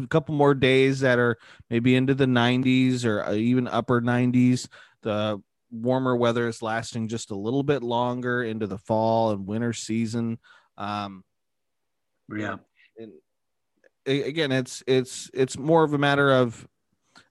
a 0.03 0.07
couple 0.07 0.35
more 0.35 0.55
days 0.55 1.01
that 1.01 1.19
are 1.19 1.39
maybe 1.71 1.95
into 1.95 2.15
the 2.15 2.27
90s 2.27 3.05
or 3.05 3.23
uh, 3.23 3.35
even 3.35 3.69
upper 3.69 4.01
90s. 4.01 4.69
The 5.03 5.41
warmer 5.71 6.17
weather 6.17 6.49
is 6.49 6.63
lasting 6.63 7.09
just 7.09 7.31
a 7.31 7.37
little 7.37 7.63
bit 7.63 7.83
longer 7.83 8.43
into 8.43 8.67
the 8.67 8.79
fall 8.79 9.31
and 9.31 9.47
winter 9.47 9.73
season. 9.73 10.39
Um, 10.79 11.25
yeah. 12.35 12.57
And, 12.99 13.13
again, 14.07 14.51
it's 14.51 14.83
it's 14.87 15.31
it's 15.35 15.59
more 15.59 15.85
of 15.85 15.93
a 15.93 15.99
matter 15.99 16.33
of 16.33 16.67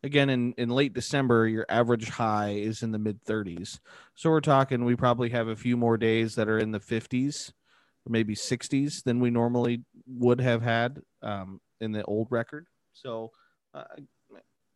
again 0.03 0.29
in 0.29 0.53
in 0.57 0.69
late 0.69 0.93
December, 0.93 1.47
your 1.47 1.65
average 1.67 2.09
high 2.09 2.51
is 2.51 2.83
in 2.83 2.91
the 2.91 2.99
mid 2.99 3.23
30s. 3.25 3.79
So 4.13 4.29
we're 4.29 4.41
talking 4.41 4.85
we 4.85 4.95
probably 4.95 5.29
have 5.29 5.47
a 5.47 5.55
few 5.55 5.77
more 5.77 5.97
days 5.97 6.35
that 6.35 6.47
are 6.47 6.59
in 6.59 6.71
the 6.71 6.79
50s 6.79 7.51
or 7.51 7.60
maybe 8.07 8.35
60s 8.35 9.03
than 9.03 9.19
we 9.19 9.29
normally 9.29 9.83
would 10.07 10.41
have 10.41 10.61
had 10.61 10.99
um, 11.21 11.59
in 11.79 11.91
the 11.91 12.03
old 12.03 12.27
record. 12.29 12.67
So 12.93 13.31
uh, 13.73 13.83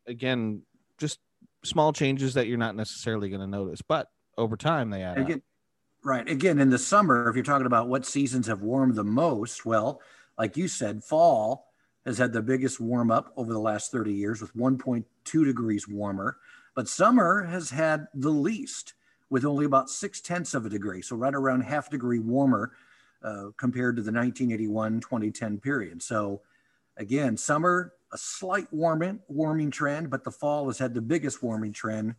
again, 0.07 0.61
just 0.97 1.19
small 1.63 1.93
changes 1.93 2.33
that 2.35 2.47
you're 2.47 2.57
not 2.57 2.75
necessarily 2.75 3.29
going 3.29 3.41
to 3.41 3.47
notice, 3.47 3.81
but 3.81 4.07
over 4.37 4.55
time 4.55 4.89
they 4.89 5.01
add 5.01 5.17
again, 5.17 5.37
up. 5.37 5.43
Right. 6.03 6.29
Again, 6.29 6.59
in 6.59 6.69
the 6.69 6.77
summer, 6.77 7.29
if 7.29 7.35
you're 7.35 7.43
talking 7.43 7.65
about 7.65 7.87
what 7.87 8.05
seasons 8.05 8.47
have 8.47 8.61
warmed 8.61 8.95
the 8.95 9.03
most, 9.03 9.65
well, 9.65 10.01
like 10.37 10.57
you 10.57 10.67
said, 10.67 11.03
fall 11.03 11.71
has 12.05 12.17
had 12.17 12.33
the 12.33 12.41
biggest 12.41 12.79
warm 12.79 13.09
up 13.09 13.33
over 13.35 13.51
the 13.51 13.59
last 13.59 13.91
30 13.91 14.13
years 14.13 14.41
with 14.41 14.55
1.2 14.55 15.03
degrees 15.45 15.87
warmer, 15.87 16.37
but 16.75 16.87
summer 16.87 17.43
has 17.43 17.71
had 17.71 18.05
the 18.13 18.29
least 18.29 18.93
with 19.31 19.45
only 19.45 19.65
about 19.65 19.89
six 19.89 20.21
tenths 20.21 20.53
of 20.53 20.65
a 20.65 20.69
degree. 20.69 21.01
So, 21.01 21.15
right 21.15 21.33
around 21.33 21.61
half 21.61 21.89
degree 21.89 22.19
warmer 22.19 22.73
uh, 23.25 23.47
compared 23.57 23.95
to 23.95 24.03
the 24.03 24.11
1981 24.11 24.99
2010 25.01 25.59
period. 25.59 26.03
So, 26.03 26.41
again, 26.97 27.37
summer, 27.37 27.93
a 28.13 28.17
slight 28.17 28.71
warming, 28.71 29.19
warming 29.27 29.71
trend, 29.71 30.09
but 30.09 30.23
the 30.23 30.31
fall 30.31 30.67
has 30.67 30.77
had 30.77 30.93
the 30.93 31.01
biggest 31.01 31.41
warming 31.41 31.73
trend 31.73 32.15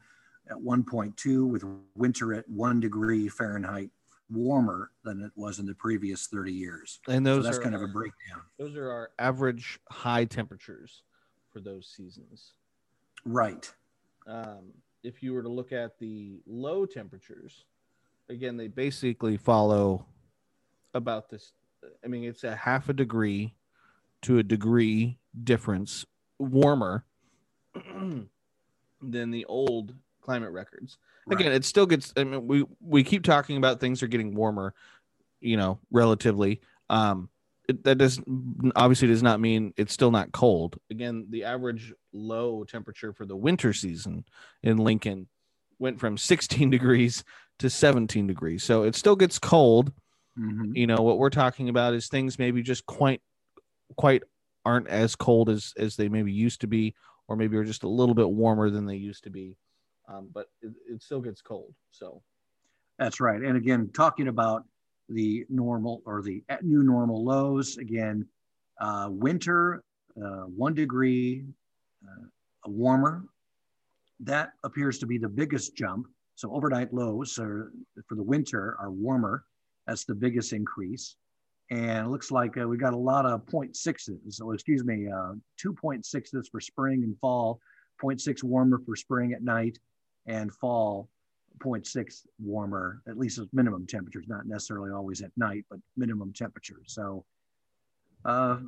at 0.50 0.56
1.2 0.56 1.48
with 1.48 1.64
winter 1.94 2.34
at 2.34 2.48
one 2.48 2.80
degree 2.80 3.28
Fahrenheit 3.28 3.90
warmer 4.28 4.90
than 5.04 5.22
it 5.22 5.30
was 5.36 5.60
in 5.60 5.66
the 5.66 5.75
previous 5.75 6.26
30 6.26 6.52
years. 6.52 6.98
And 7.08 7.25
those 7.25 7.44
so 7.44 7.50
that's 7.50 7.58
are 7.58 7.62
kind 7.62 7.75
of 7.76 7.82
a 7.82 7.88
breakdown. 7.88 8.42
Those 8.58 8.76
are 8.76 8.90
our 8.90 9.10
average 9.18 9.78
high 9.88 10.25
temperatures 10.25 11.02
for 11.52 11.60
those 11.60 11.86
seasons. 11.96 12.52
Right. 13.25 13.72
Um, 14.26 14.72
if 15.04 15.22
you 15.22 15.32
were 15.32 15.42
to 15.42 15.48
look 15.48 15.72
at 15.72 15.98
the 16.00 16.40
low 16.46 16.84
temperatures, 16.84 17.64
again, 18.28 18.56
they 18.56 18.66
basically 18.66 19.36
follow 19.36 20.04
about 20.96 21.30
this. 21.30 21.52
I 22.04 22.08
mean, 22.08 22.24
it's 22.24 22.44
a 22.44 22.56
half 22.56 22.88
a 22.88 22.92
degree 22.92 23.54
to 24.22 24.38
a 24.38 24.42
degree 24.42 25.18
difference 25.44 26.04
warmer 26.38 27.04
than 27.94 28.28
the 29.02 29.44
old 29.44 29.94
climate 30.20 30.52
records. 30.52 30.98
Right. 31.26 31.40
Again, 31.40 31.52
it 31.52 31.64
still 31.64 31.86
gets. 31.86 32.12
I 32.16 32.24
mean, 32.24 32.46
we 32.46 32.64
we 32.80 33.04
keep 33.04 33.22
talking 33.22 33.56
about 33.56 33.80
things 33.80 34.02
are 34.02 34.08
getting 34.08 34.34
warmer, 34.34 34.74
you 35.40 35.56
know, 35.56 35.78
relatively. 35.90 36.60
Um, 36.88 37.28
it, 37.68 37.82
that 37.84 37.98
does 37.98 38.20
obviously 38.76 39.08
does 39.08 39.22
not 39.22 39.40
mean 39.40 39.74
it's 39.76 39.92
still 39.92 40.10
not 40.10 40.32
cold. 40.32 40.78
Again, 40.90 41.26
the 41.30 41.44
average 41.44 41.92
low 42.12 42.64
temperature 42.64 43.12
for 43.12 43.26
the 43.26 43.36
winter 43.36 43.72
season 43.72 44.24
in 44.62 44.76
Lincoln 44.78 45.26
went 45.78 46.00
from 46.00 46.16
16 46.16 46.70
degrees 46.70 47.24
to 47.58 47.70
17 47.70 48.26
degrees. 48.26 48.62
So 48.62 48.82
it 48.82 48.94
still 48.94 49.16
gets 49.16 49.38
cold. 49.38 49.92
Mm-hmm. 50.38 50.73
You 50.75 50.87
know, 50.87 51.02
what 51.02 51.19
we're 51.19 51.31
talking 51.31 51.69
about 51.69 51.95
is 51.95 52.09
things 52.09 52.38
maybe 52.38 52.62
just 52.62 52.85
quite 52.87 53.23
quite 53.97 54.23
aren't 54.64 54.88
as 54.88 55.16
cold 55.16 55.49
as 55.49 55.73
as 55.78 55.97
they 55.97 56.09
maybe 56.09 56.33
used 56.33 56.61
to 56.61 56.66
be 56.66 56.95
or 57.28 57.37
maybe 57.37 57.57
are 57.57 57.64
just 57.64 57.85
a 57.85 57.88
little 57.88 58.14
bit 58.14 58.28
warmer 58.28 58.71
than 58.71 58.87
they 58.87 58.97
used 58.97 59.25
to 59.25 59.31
be 59.31 59.57
um, 60.09 60.28
but 60.33 60.47
it, 60.62 60.73
it 60.88 61.02
still 61.02 61.21
gets 61.21 61.43
cold. 61.43 61.75
So 61.90 62.23
that's 62.99 63.21
right. 63.21 63.40
And 63.43 63.57
again, 63.57 63.90
talking 63.95 64.28
about 64.28 64.64
the 65.09 65.45
normal 65.49 66.02
or 66.05 66.23
the 66.23 66.43
new 66.62 66.83
normal 66.83 67.25
lows, 67.25 67.76
again, 67.76 68.26
uh, 68.81 69.09
winter, 69.11 69.83
uh, 70.23 70.45
one 70.45 70.75
degree 70.75 71.45
uh, 72.05 72.26
warmer. 72.66 73.25
That 74.21 74.52
appears 74.64 74.99
to 75.00 75.07
be 75.07 75.19
the 75.19 75.28
biggest 75.28 75.76
jump. 75.76 76.07
So 76.37 76.52
overnight 76.52 76.93
lows 76.93 77.38
are, 77.38 77.71
for 78.09 78.14
the 78.14 78.23
winter 78.23 78.76
are 78.81 78.90
warmer. 78.90 79.45
That's 79.87 80.05
the 80.05 80.14
biggest 80.14 80.52
increase. 80.52 81.16
And 81.71 82.07
it 82.07 82.11
looks 82.11 82.31
like 82.31 82.57
uh, 82.57 82.69
we 82.69 82.76
got 82.76 82.95
a 82.95 82.99
lot 82.99 83.26
of 83.26 83.45
0.6s. 83.47 84.35
So 84.35 84.52
excuse 84.52 84.85
me, 84.85 85.09
uh, 85.09 85.35
2.6s 85.62 86.50
for 86.50 86.61
spring 86.61 87.02
and 87.02 87.19
fall, 87.19 87.61
0.6 88.00 88.45
warmer 88.45 88.81
for 88.87 88.95
spring 88.95 89.33
at 89.33 89.43
night, 89.43 89.78
and 90.26 90.52
fall 90.52 91.09
0.6 91.59 92.26
warmer, 92.38 93.02
at 93.09 93.19
least 93.19 93.38
as 93.38 93.47
minimum 93.52 93.87
temperatures, 93.87 94.26
not 94.28 94.47
necessarily 94.47 94.90
always 94.93 95.23
at 95.23 95.31
night, 95.37 95.64
but 95.71 95.81
minimum 95.97 96.33
temperatures. 96.33 96.85
So 96.87 97.25
uh, 98.25 98.59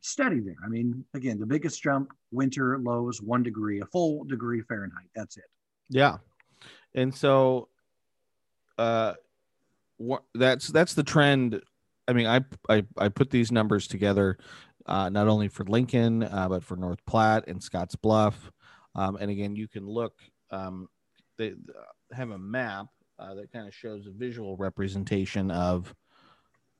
steady 0.00 0.40
there. 0.40 0.56
I 0.64 0.68
mean, 0.68 1.04
again, 1.14 1.38
the 1.38 1.46
biggest 1.46 1.82
jump, 1.82 2.12
winter 2.32 2.78
lows, 2.78 3.22
one 3.22 3.42
degree, 3.42 3.80
a 3.80 3.86
full 3.86 4.24
degree 4.24 4.62
Fahrenheit. 4.62 5.08
That's 5.14 5.36
it. 5.36 5.44
Yeah. 5.88 6.18
And 6.94 7.14
so 7.14 7.68
uh, 8.78 9.14
that's 10.34 10.68
that's 10.68 10.94
the 10.94 11.02
trend. 11.02 11.60
I 12.08 12.12
mean, 12.12 12.26
I 12.26 12.40
I, 12.68 12.84
I 12.98 13.08
put 13.08 13.30
these 13.30 13.52
numbers 13.52 13.86
together 13.86 14.38
uh, 14.86 15.08
not 15.08 15.28
only 15.28 15.48
for 15.48 15.64
Lincoln, 15.64 16.22
uh, 16.22 16.48
but 16.48 16.64
for 16.64 16.76
North 16.76 17.04
Platte 17.06 17.48
and 17.48 17.62
Scotts 17.62 17.96
Bluff. 17.96 18.50
Um, 18.94 19.16
and 19.16 19.30
again, 19.30 19.56
you 19.56 19.68
can 19.68 19.86
look 19.86 20.14
um, 20.50 20.88
they 21.38 21.54
have 22.12 22.30
a 22.30 22.38
map 22.38 22.86
uh, 23.18 23.34
that 23.34 23.52
kind 23.52 23.66
of 23.66 23.74
shows 23.74 24.06
a 24.06 24.10
visual 24.10 24.56
representation 24.56 25.50
of 25.50 25.94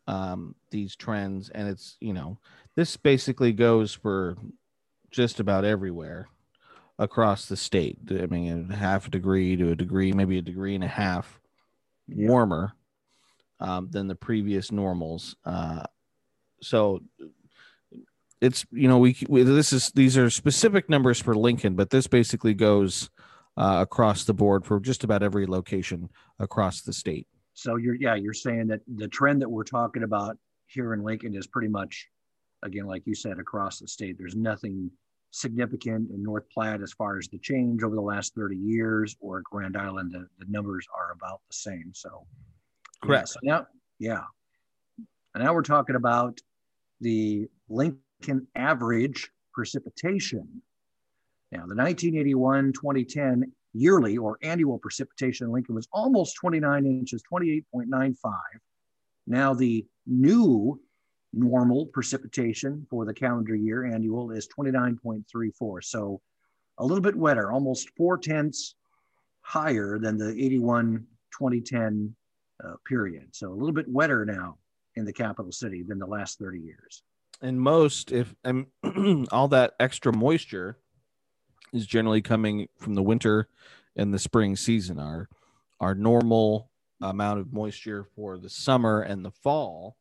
um, 0.06 0.54
these 0.70 0.94
trends, 0.94 1.50
and 1.50 1.68
it's 1.68 1.96
you 2.00 2.12
know 2.12 2.38
this 2.76 2.96
basically 2.96 3.52
goes 3.52 3.92
for 3.92 4.36
just 5.10 5.40
about 5.40 5.64
everywhere 5.64 6.28
across 6.98 7.46
the 7.46 7.56
state. 7.56 7.98
I 8.10 8.26
mean, 8.26 8.68
a 8.70 8.76
half 8.76 9.08
a 9.08 9.10
degree 9.10 9.56
to 9.56 9.70
a 9.70 9.76
degree, 9.76 10.12
maybe 10.12 10.38
a 10.38 10.42
degree 10.42 10.74
and 10.74 10.84
a 10.84 10.88
half 10.88 11.40
warmer 12.08 12.72
um, 13.60 13.88
than 13.90 14.06
the 14.06 14.14
previous 14.14 14.70
normals. 14.72 15.36
Uh, 15.44 15.84
so 16.62 17.00
it's 18.40 18.66
you 18.70 18.88
know 18.88 18.98
we, 18.98 19.16
we, 19.28 19.42
this 19.42 19.72
is 19.72 19.90
these 19.92 20.16
are 20.16 20.30
specific 20.30 20.88
numbers 20.88 21.20
for 21.20 21.34
Lincoln, 21.34 21.74
but 21.74 21.90
this 21.90 22.06
basically 22.06 22.54
goes 22.54 23.10
uh, 23.56 23.78
across 23.80 24.24
the 24.24 24.34
board 24.34 24.64
for 24.64 24.80
just 24.80 25.04
about 25.04 25.22
every 25.22 25.46
location 25.46 26.10
across 26.38 26.82
the 26.82 26.92
state. 26.92 27.26
So 27.54 27.76
you're 27.76 27.94
yeah, 27.94 28.14
you're 28.14 28.34
saying 28.34 28.66
that 28.68 28.80
the 28.96 29.08
trend 29.08 29.42
that 29.42 29.48
we're 29.48 29.64
talking 29.64 30.02
about 30.02 30.36
here 30.66 30.92
in 30.92 31.02
Lincoln 31.02 31.34
is 31.34 31.46
pretty 31.46 31.68
much, 31.68 32.08
again, 32.62 32.86
like 32.86 33.06
you 33.06 33.14
said, 33.14 33.38
across 33.38 33.78
the 33.78 33.88
state. 33.88 34.16
There's 34.18 34.36
nothing 34.36 34.90
significant 35.30 36.10
in 36.10 36.22
North 36.22 36.44
Platte 36.50 36.82
as 36.82 36.92
far 36.92 37.18
as 37.18 37.28
the 37.28 37.38
change 37.38 37.82
over 37.82 37.94
the 37.94 38.00
last 38.00 38.34
30 38.34 38.56
years, 38.56 39.16
or 39.20 39.42
Grand 39.44 39.76
Island, 39.76 40.12
the, 40.12 40.26
the 40.38 40.50
numbers 40.50 40.86
are 40.96 41.12
about 41.12 41.40
the 41.48 41.54
same. 41.54 41.92
So, 41.94 42.26
correct. 43.02 43.36
Yeah, 43.42 43.56
so 43.56 43.58
now, 43.58 43.66
yeah. 43.98 44.22
And 45.34 45.44
now 45.44 45.54
we're 45.54 45.62
talking 45.62 45.96
about 45.96 46.40
the 47.00 47.48
Lincoln 47.68 48.46
average 48.54 49.30
precipitation. 49.52 50.62
Now, 51.52 51.66
the 51.66 51.74
1981 51.74 52.72
2010 52.72 53.52
yearly 53.72 54.16
or 54.16 54.38
annual 54.42 54.78
precipitation 54.78 55.46
in 55.46 55.52
Lincoln 55.52 55.74
was 55.74 55.88
almost 55.92 56.36
29 56.36 56.86
inches, 56.86 57.22
28.95. 57.30 58.14
Now, 59.26 59.54
the 59.54 59.86
new 60.06 60.80
normal 61.32 61.86
precipitation 61.86 62.86
for 62.88 63.04
the 63.04 63.12
calendar 63.12 63.54
year 63.54 63.84
annual 63.84 64.30
is 64.30 64.48
29.34. 64.58 65.84
So 65.84 66.20
a 66.78 66.84
little 66.84 67.02
bit 67.02 67.16
wetter, 67.16 67.52
almost 67.52 67.90
four 67.96 68.18
tenths 68.18 68.74
higher 69.42 69.98
than 69.98 70.16
the 70.16 70.30
81 70.30 71.06
2010 71.38 72.14
uh, 72.14 72.25
period. 72.86 73.28
So 73.32 73.48
a 73.48 73.54
little 73.54 73.72
bit 73.72 73.88
wetter 73.88 74.24
now 74.24 74.58
in 74.94 75.04
the 75.04 75.12
capital 75.12 75.52
city 75.52 75.82
than 75.82 75.98
the 75.98 76.06
last 76.06 76.38
30 76.38 76.60
years. 76.60 77.02
And 77.42 77.60
most, 77.60 78.12
if 78.12 78.34
and 78.44 78.66
all 79.30 79.48
that 79.48 79.74
extra 79.78 80.12
moisture 80.12 80.78
is 81.72 81.86
generally 81.86 82.22
coming 82.22 82.68
from 82.78 82.94
the 82.94 83.02
winter 83.02 83.48
and 83.96 84.12
the 84.12 84.18
spring 84.18 84.56
season. 84.56 84.98
Our 84.98 85.28
our 85.80 85.94
normal 85.94 86.70
amount 87.02 87.40
of 87.40 87.52
moisture 87.52 88.06
for 88.14 88.38
the 88.38 88.48
summer 88.48 89.02
and 89.02 89.24
the 89.24 89.30
fall 89.30 89.96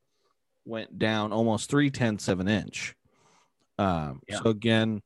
went 0.63 0.97
down 0.97 1.33
almost 1.33 1.69
three 1.69 1.89
tenths 1.89 2.27
of 2.27 2.39
an 2.39 2.47
inch. 2.47 2.95
Um, 3.77 4.21
yeah. 4.27 4.37
So 4.37 4.49
again, 4.49 5.01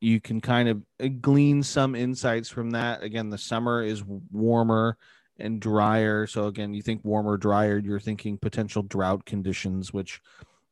you 0.00 0.20
can 0.20 0.40
kind 0.40 0.68
of 0.68 0.82
uh, 1.02 1.08
glean 1.20 1.62
some 1.62 1.94
insights 1.94 2.50
from 2.50 2.72
that. 2.72 3.02
Again, 3.02 3.30
the 3.30 3.38
summer 3.38 3.82
is 3.82 4.04
warmer 4.04 4.98
and 5.40 5.60
drier. 5.60 6.26
So 6.26 6.46
again, 6.46 6.74
you 6.74 6.82
think 6.82 7.04
warmer, 7.04 7.36
drier, 7.36 7.78
you're 7.78 8.00
thinking 8.00 8.38
potential 8.38 8.82
drought 8.82 9.24
conditions, 9.24 9.92
which 9.92 10.20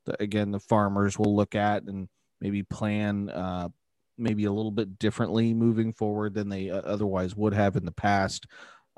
the, 0.05 0.21
again 0.21 0.51
the 0.51 0.59
farmers 0.59 1.17
will 1.17 1.35
look 1.35 1.55
at 1.55 1.83
and 1.83 2.07
maybe 2.41 2.63
plan 2.63 3.29
uh, 3.29 3.69
maybe 4.17 4.45
a 4.45 4.51
little 4.51 4.71
bit 4.71 4.99
differently 4.99 5.53
moving 5.53 5.93
forward 5.93 6.33
than 6.33 6.49
they 6.49 6.69
uh, 6.69 6.81
otherwise 6.81 7.35
would 7.35 7.53
have 7.53 7.75
in 7.75 7.85
the 7.85 7.91
past. 7.91 8.45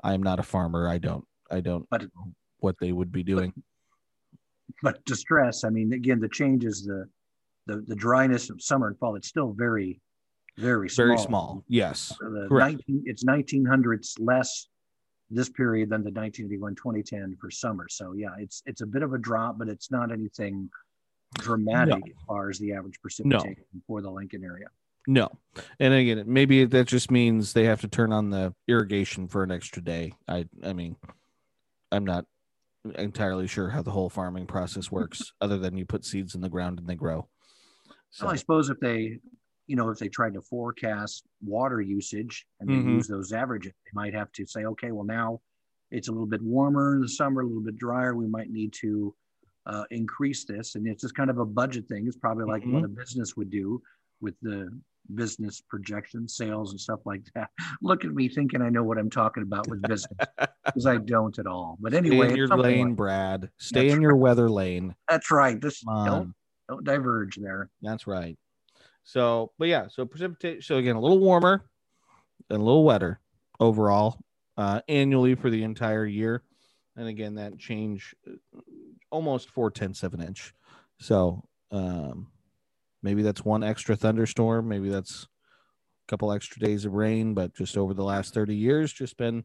I'm 0.02 0.22
not 0.22 0.40
a 0.40 0.42
farmer. 0.42 0.88
I 0.88 0.98
don't. 0.98 1.24
I 1.50 1.60
don't. 1.60 1.86
But 1.90 2.04
what 2.58 2.76
they 2.80 2.92
would 2.92 3.12
be 3.12 3.22
doing. 3.22 3.52
But, 4.82 4.94
but 4.94 5.06
to 5.06 5.16
stress, 5.16 5.64
I 5.64 5.70
mean, 5.70 5.92
again, 5.92 6.20
the 6.20 6.28
changes, 6.28 6.84
the 6.84 7.06
the 7.66 7.84
the 7.86 7.94
dryness 7.94 8.50
of 8.50 8.60
summer 8.60 8.88
and 8.88 8.98
fall, 8.98 9.14
it's 9.14 9.28
still 9.28 9.52
very, 9.52 10.00
very 10.58 10.88
small. 10.88 11.06
Very 11.06 11.18
small. 11.18 11.64
Yes. 11.68 12.16
So 12.20 12.30
the 12.30 12.48
Correct. 12.48 12.82
19, 12.88 13.02
it's 13.06 13.24
1900s 13.24 14.14
less 14.18 14.66
this 15.34 15.48
period 15.48 15.90
than 15.90 16.02
the 16.02 16.10
1981 16.10 16.74
2010 16.74 17.36
for 17.40 17.50
summer. 17.50 17.88
So 17.88 18.12
yeah, 18.12 18.30
it's 18.38 18.62
it's 18.66 18.80
a 18.80 18.86
bit 18.86 19.02
of 19.02 19.12
a 19.12 19.18
drop, 19.18 19.58
but 19.58 19.68
it's 19.68 19.90
not 19.90 20.12
anything 20.12 20.70
dramatic 21.34 21.98
no. 21.98 22.06
as 22.06 22.24
far 22.26 22.50
as 22.50 22.58
the 22.58 22.72
average 22.74 23.00
precipitation 23.00 23.64
no. 23.74 23.80
for 23.86 24.02
the 24.02 24.10
Lincoln 24.10 24.44
area. 24.44 24.66
No. 25.06 25.30
And 25.80 25.94
again, 25.94 26.22
maybe 26.26 26.64
that 26.64 26.86
just 26.86 27.10
means 27.10 27.52
they 27.52 27.64
have 27.64 27.80
to 27.80 27.88
turn 27.88 28.12
on 28.12 28.30
the 28.30 28.54
irrigation 28.68 29.26
for 29.26 29.42
an 29.42 29.50
extra 29.50 29.82
day. 29.82 30.12
I 30.28 30.46
I 30.62 30.72
mean, 30.72 30.96
I'm 31.90 32.04
not 32.04 32.26
entirely 32.96 33.46
sure 33.46 33.68
how 33.70 33.82
the 33.82 33.90
whole 33.90 34.10
farming 34.10 34.46
process 34.46 34.90
works 34.90 35.32
other 35.40 35.58
than 35.58 35.76
you 35.76 35.86
put 35.86 36.04
seeds 36.04 36.34
in 36.34 36.40
the 36.40 36.48
ground 36.48 36.78
and 36.78 36.88
they 36.88 36.94
grow. 36.94 37.28
So 38.10 38.26
well, 38.26 38.34
I 38.34 38.36
suppose 38.36 38.68
if 38.68 38.78
they, 38.80 39.18
you 39.66 39.76
know, 39.76 39.90
if 39.90 39.98
they 39.98 40.08
tried 40.08 40.34
to 40.34 40.40
forecast 40.40 41.24
water 41.44 41.80
usage 41.80 42.46
and 42.60 42.68
they 42.68 42.74
mm-hmm. 42.74 42.96
use 42.96 43.08
those 43.08 43.32
averages, 43.32 43.72
they 43.84 43.90
might 43.94 44.14
have 44.14 44.32
to 44.32 44.46
say, 44.46 44.64
okay, 44.64 44.90
well 44.92 45.04
now 45.04 45.40
it's 45.90 46.08
a 46.08 46.12
little 46.12 46.26
bit 46.26 46.42
warmer 46.42 46.94
in 46.94 47.02
the 47.02 47.08
summer, 47.08 47.42
a 47.42 47.46
little 47.46 47.62
bit 47.62 47.76
drier. 47.76 48.16
We 48.16 48.26
might 48.26 48.50
need 48.50 48.72
to 48.80 49.14
uh, 49.66 49.84
increase 49.90 50.44
this, 50.44 50.74
and 50.74 50.86
it's 50.86 51.02
just 51.02 51.14
kind 51.14 51.30
of 51.30 51.38
a 51.38 51.44
budget 51.44 51.86
thing. 51.86 52.06
It's 52.06 52.16
probably 52.16 52.46
like 52.46 52.62
mm-hmm. 52.62 52.74
what 52.74 52.84
a 52.84 52.88
business 52.88 53.36
would 53.36 53.50
do 53.50 53.80
with 54.20 54.34
the 54.40 54.70
business 55.14 55.60
projections, 55.60 56.36
sales, 56.36 56.70
and 56.70 56.80
stuff 56.80 57.00
like 57.04 57.22
that. 57.34 57.50
Look 57.82 58.04
at 58.04 58.12
me 58.12 58.28
thinking 58.28 58.62
I 58.62 58.70
know 58.70 58.82
what 58.82 58.98
I'm 58.98 59.10
talking 59.10 59.42
about 59.42 59.68
with 59.68 59.82
business 59.82 60.06
because 60.64 60.86
I 60.86 60.96
don't 60.96 61.38
at 61.38 61.46
all. 61.46 61.76
But 61.80 61.94
anyway, 61.94 62.28
Stay 62.28 62.30
in 62.30 62.36
your 62.36 62.48
lane, 62.48 62.88
like, 62.88 62.96
Brad. 62.96 63.50
Stay 63.58 63.88
in 63.88 63.98
right. 63.98 64.02
your 64.02 64.16
weather 64.16 64.48
lane. 64.48 64.94
That's 65.08 65.30
right. 65.30 65.60
Just 65.60 65.84
don't 65.84 66.34
don't 66.68 66.84
diverge 66.84 67.36
there. 67.36 67.68
That's 67.82 68.06
right. 68.06 68.38
So, 69.04 69.52
but 69.58 69.68
yeah, 69.68 69.88
so 69.88 70.04
precipitation. 70.04 70.62
So 70.62 70.76
again, 70.76 70.96
a 70.96 71.00
little 71.00 71.18
warmer 71.18 71.64
and 72.50 72.60
a 72.60 72.64
little 72.64 72.84
wetter 72.84 73.20
overall 73.60 74.18
uh, 74.56 74.80
annually 74.88 75.34
for 75.34 75.50
the 75.50 75.62
entire 75.62 76.06
year. 76.06 76.42
And 76.96 77.08
again, 77.08 77.36
that 77.36 77.58
change 77.58 78.14
uh, 78.26 78.60
almost 79.10 79.50
four 79.50 79.70
tenths 79.70 80.02
of 80.02 80.14
an 80.14 80.22
inch. 80.22 80.54
So, 80.98 81.44
um, 81.70 82.28
Maybe 83.02 83.22
that's 83.22 83.44
one 83.44 83.64
extra 83.64 83.96
thunderstorm. 83.96 84.68
Maybe 84.68 84.88
that's 84.88 85.24
a 85.24 86.08
couple 86.08 86.32
extra 86.32 86.60
days 86.60 86.84
of 86.84 86.92
rain, 86.92 87.34
but 87.34 87.54
just 87.54 87.76
over 87.76 87.94
the 87.94 88.04
last 88.04 88.32
30 88.32 88.54
years, 88.54 88.92
just 88.92 89.16
been 89.16 89.44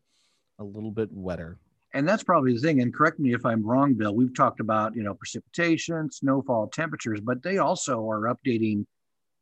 a 0.59 0.63
little 0.63 0.91
bit 0.91 1.09
wetter. 1.11 1.57
And 1.93 2.07
that's 2.07 2.23
probably 2.23 2.53
the 2.53 2.59
thing. 2.59 2.81
And 2.81 2.93
correct 2.93 3.19
me 3.19 3.33
if 3.33 3.45
I'm 3.45 3.65
wrong, 3.65 3.95
Bill. 3.95 4.13
We've 4.13 4.35
talked 4.35 4.59
about, 4.59 4.95
you 4.95 5.01
know, 5.01 5.15
precipitation, 5.15 6.11
snowfall, 6.11 6.67
temperatures, 6.67 7.19
but 7.21 7.41
they 7.41 7.57
also 7.57 8.07
are 8.07 8.33
updating 8.33 8.85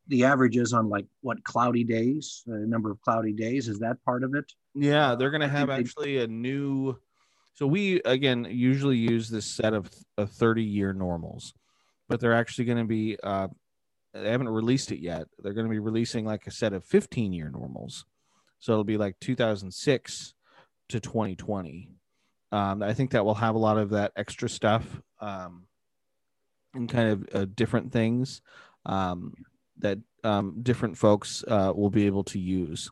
the 0.07 0.23
averages 0.25 0.73
on 0.73 0.89
like 0.89 1.05
what 1.21 1.43
cloudy 1.43 1.83
days, 1.83 2.43
the 2.45 2.57
number 2.57 2.91
of 2.91 3.01
cloudy 3.01 3.33
days. 3.33 3.67
Is 3.67 3.79
that 3.79 4.03
part 4.03 4.23
of 4.23 4.35
it? 4.35 4.51
Yeah, 4.73 5.15
they're 5.15 5.31
going 5.31 5.41
to 5.41 5.47
have 5.47 5.69
actually 5.69 6.19
a 6.19 6.27
new. 6.27 6.97
So 7.53 7.65
we 7.65 8.01
again 8.01 8.47
usually 8.49 8.97
use 8.97 9.29
this 9.29 9.45
set 9.45 9.73
of, 9.73 9.89
of 10.17 10.31
30 10.31 10.63
year 10.63 10.93
normals, 10.93 11.53
but 12.09 12.19
they're 12.19 12.33
actually 12.33 12.65
going 12.65 12.79
to 12.79 12.85
be 12.85 13.17
uh, 13.23 13.47
they 14.13 14.31
haven't 14.31 14.49
released 14.49 14.91
it 14.91 14.99
yet. 14.99 15.27
They're 15.39 15.53
going 15.53 15.67
to 15.67 15.71
be 15.71 15.79
releasing 15.79 16.25
like 16.25 16.47
a 16.47 16.51
set 16.51 16.73
of 16.73 16.83
15 16.85 17.33
year 17.33 17.49
normals. 17.49 18.05
So 18.59 18.71
it'll 18.71 18.83
be 18.83 18.97
like 18.97 19.19
2006 19.19 20.33
to 20.89 20.99
2020. 20.99 21.89
Um, 22.51 22.81
I 22.81 22.93
think 22.93 23.11
that 23.11 23.25
will 23.25 23.35
have 23.35 23.55
a 23.55 23.59
lot 23.59 23.77
of 23.77 23.89
that 23.89 24.13
extra 24.15 24.47
stuff 24.47 25.01
um, 25.19 25.63
and 26.73 26.87
kind 26.87 27.09
of 27.09 27.29
uh, 27.33 27.45
different 27.53 27.91
things 27.91 28.41
um, 28.85 29.33
that 29.79 29.99
um, 30.23 30.55
different 30.63 30.97
folks 30.97 31.43
uh, 31.47 31.71
will 31.75 31.89
be 31.89 32.05
able 32.05 32.23
to 32.25 32.39
use. 32.39 32.89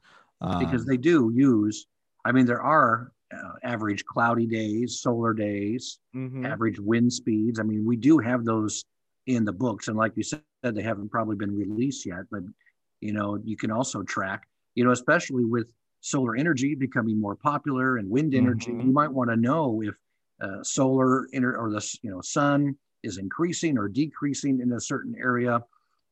because 0.60 0.82
um, 0.82 0.88
they 0.88 0.98
do 0.98 1.32
use, 1.34 1.88
I 2.26 2.32
mean, 2.32 2.46
there 2.46 2.62
are 2.62 3.12
uh, 3.34 3.54
average 3.64 4.06
cloudy 4.06 4.46
days, 4.46 5.00
solar 5.00 5.34
days, 5.34 6.00
mm-hmm. 6.16 6.46
average 6.46 6.80
wind 6.80 7.12
speeds. 7.12 7.60
I 7.60 7.64
mean, 7.64 7.86
we 7.86 7.96
do 7.96 8.20
have 8.20 8.46
those 8.46 8.86
in 9.28 9.46
the 9.46 9.54
books. 9.54 9.88
And 9.88 9.98
like 9.98 10.14
you 10.16 10.24
said, 10.24 10.42
they 10.64 10.82
haven't 10.82 11.10
probably 11.10 11.36
been 11.36 11.56
released 11.56 12.06
yet, 12.06 12.26
but 12.30 12.42
you 13.02 13.14
know, 13.14 13.40
you 13.44 13.58
can 13.58 13.72
also 13.72 14.04
track, 14.04 14.48
you 14.76 14.84
know, 14.84 14.92
especially 14.92 15.46
with 15.46 15.72
solar 16.04 16.36
energy 16.36 16.76
becoming 16.76 17.20
more 17.20 17.36
popular 17.36 17.98
and 17.98 18.10
wind 18.10 18.36
energy, 18.36 18.72
mm-hmm. 18.72 18.88
you 18.88 18.94
might 18.94 19.12
want 19.12 19.30
to 19.30 19.36
know 19.36 19.82
if 19.82 19.96
uh, 20.42 20.62
solar 20.62 21.26
inter- 21.32 21.58
or 21.58 21.72
the 21.72 21.98
you 22.02 22.12
know 22.12 22.22
sun 22.22 22.76
is 23.04 23.18
increasing 23.18 23.78
or 23.78 23.88
decreasing 23.88 24.60
in 24.60 24.72
a 24.74 24.80
certain 24.80 25.16
area, 25.18 25.62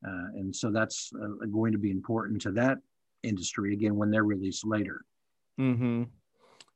uh, 0.05 0.27
and 0.35 0.55
so 0.55 0.71
that's 0.71 1.11
uh, 1.21 1.45
going 1.45 1.71
to 1.71 1.77
be 1.77 1.91
important 1.91 2.41
to 2.41 2.51
that 2.51 2.77
industry 3.23 3.73
again 3.73 3.95
when 3.95 4.09
they're 4.09 4.23
released 4.23 4.65
later. 4.65 5.05
Hmm. 5.57 6.03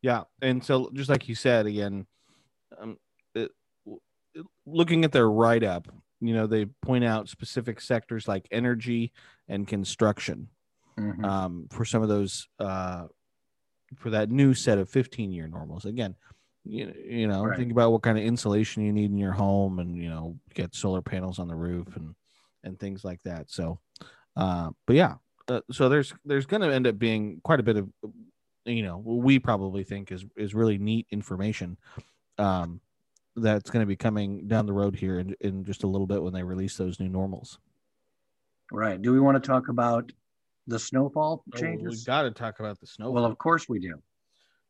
Yeah, 0.02 0.24
and 0.42 0.64
so 0.64 0.90
just 0.94 1.10
like 1.10 1.28
you 1.28 1.36
said 1.36 1.66
again, 1.66 2.06
um, 2.80 2.98
it, 3.34 3.52
looking 4.66 5.04
at 5.04 5.12
their 5.12 5.30
write 5.30 5.64
up, 5.64 5.88
you 6.22 6.34
know 6.34 6.48
they 6.48 6.66
point 6.66 7.04
out 7.04 7.30
specific 7.30 7.82
sectors 7.82 8.28
like 8.28 8.48
energy 8.52 9.12
and 9.48 9.68
construction 9.68 10.48
mm-hmm. 10.98 11.24
um, 11.24 11.68
for 11.72 11.86
some 11.86 12.02
of 12.02 12.10
those 12.10 12.48
uh, 12.60 13.06
for 13.96 14.10
that 14.10 14.30
new 14.30 14.54
set 14.54 14.78
of 14.78 14.90
15 14.90 15.32
year 15.32 15.48
normals 15.48 15.86
again 15.86 16.16
you, 16.64 16.94
you 17.06 17.28
know 17.28 17.44
right. 17.44 17.58
think 17.58 17.72
about 17.72 17.92
what 17.92 18.02
kind 18.02 18.18
of 18.18 18.24
insulation 18.24 18.84
you 18.84 18.94
need 18.94 19.12
in 19.12 19.18
your 19.18 19.34
home 19.34 19.80
and 19.80 19.98
you 19.98 20.10
know 20.10 20.38
get 20.54 20.74
solar 20.74 21.02
panels 21.02 21.40
on 21.40 21.48
the 21.48 21.56
roof 21.56 21.96
and 21.96 22.16
and 22.66 22.80
things 22.80 23.04
like 23.04 23.22
that 23.24 23.50
so 23.50 23.80
uh, 24.36 24.70
but 24.86 24.96
yeah 24.96 25.16
uh, 25.48 25.62
so 25.72 25.88
there's 25.88 26.14
there's 26.26 26.46
going 26.46 26.62
to 26.62 26.74
end 26.74 26.88
up 26.88 26.98
being 27.00 27.40
quite 27.44 27.60
a 27.60 27.64
bit 27.64 27.78
of 27.78 27.90
you 28.66 28.84
know 28.84 28.98
we 28.98 29.40
probably 29.40 29.84
think 29.84 30.12
is 30.12 30.26
is 30.36 30.54
really 30.54 30.78
neat 30.78 31.08
information 31.12 31.78
um 32.40 32.82
that's 33.36 33.70
going 33.70 33.82
to 33.82 33.88
be 33.88 33.96
coming 33.96 34.48
down 34.48 34.66
the 34.66 34.74
road 34.74 34.96
here 34.96 35.20
in, 35.20 35.36
in 35.42 35.64
just 35.64 35.84
a 35.84 35.88
little 35.88 36.08
bit 36.08 36.22
when 36.22 36.34
they 36.34 36.44
release 36.44 36.78
those 36.78 37.00
new 37.00 37.10
normals. 37.10 37.60
Right. 38.72 39.02
Do 39.02 39.12
we 39.12 39.20
want 39.20 39.42
to 39.42 39.46
talk 39.46 39.68
about 39.68 40.12
the 40.68 40.80
snowfall 40.80 41.44
changes? 41.56 41.86
Oh, 41.86 41.90
we 41.90 42.06
got 42.06 42.22
to 42.24 42.32
talk 42.32 42.60
about 42.60 42.80
the 42.80 42.88
snowfall. 42.88 43.14
Well, 43.14 43.26
of 43.26 43.38
course 43.38 43.68
we 43.68 43.80
do. 43.80 44.02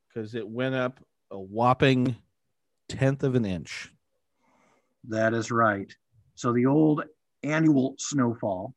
Because 0.07 0.35
it 0.35 0.47
went 0.47 0.75
up 0.75 0.99
a 1.31 1.39
whopping 1.39 2.15
tenth 2.89 3.23
of 3.23 3.35
an 3.35 3.45
inch. 3.45 3.91
That 5.07 5.33
is 5.33 5.51
right. 5.51 5.93
So 6.33 6.51
the 6.51 6.65
old 6.65 7.03
annual 7.45 7.95
snowfall, 7.97 8.73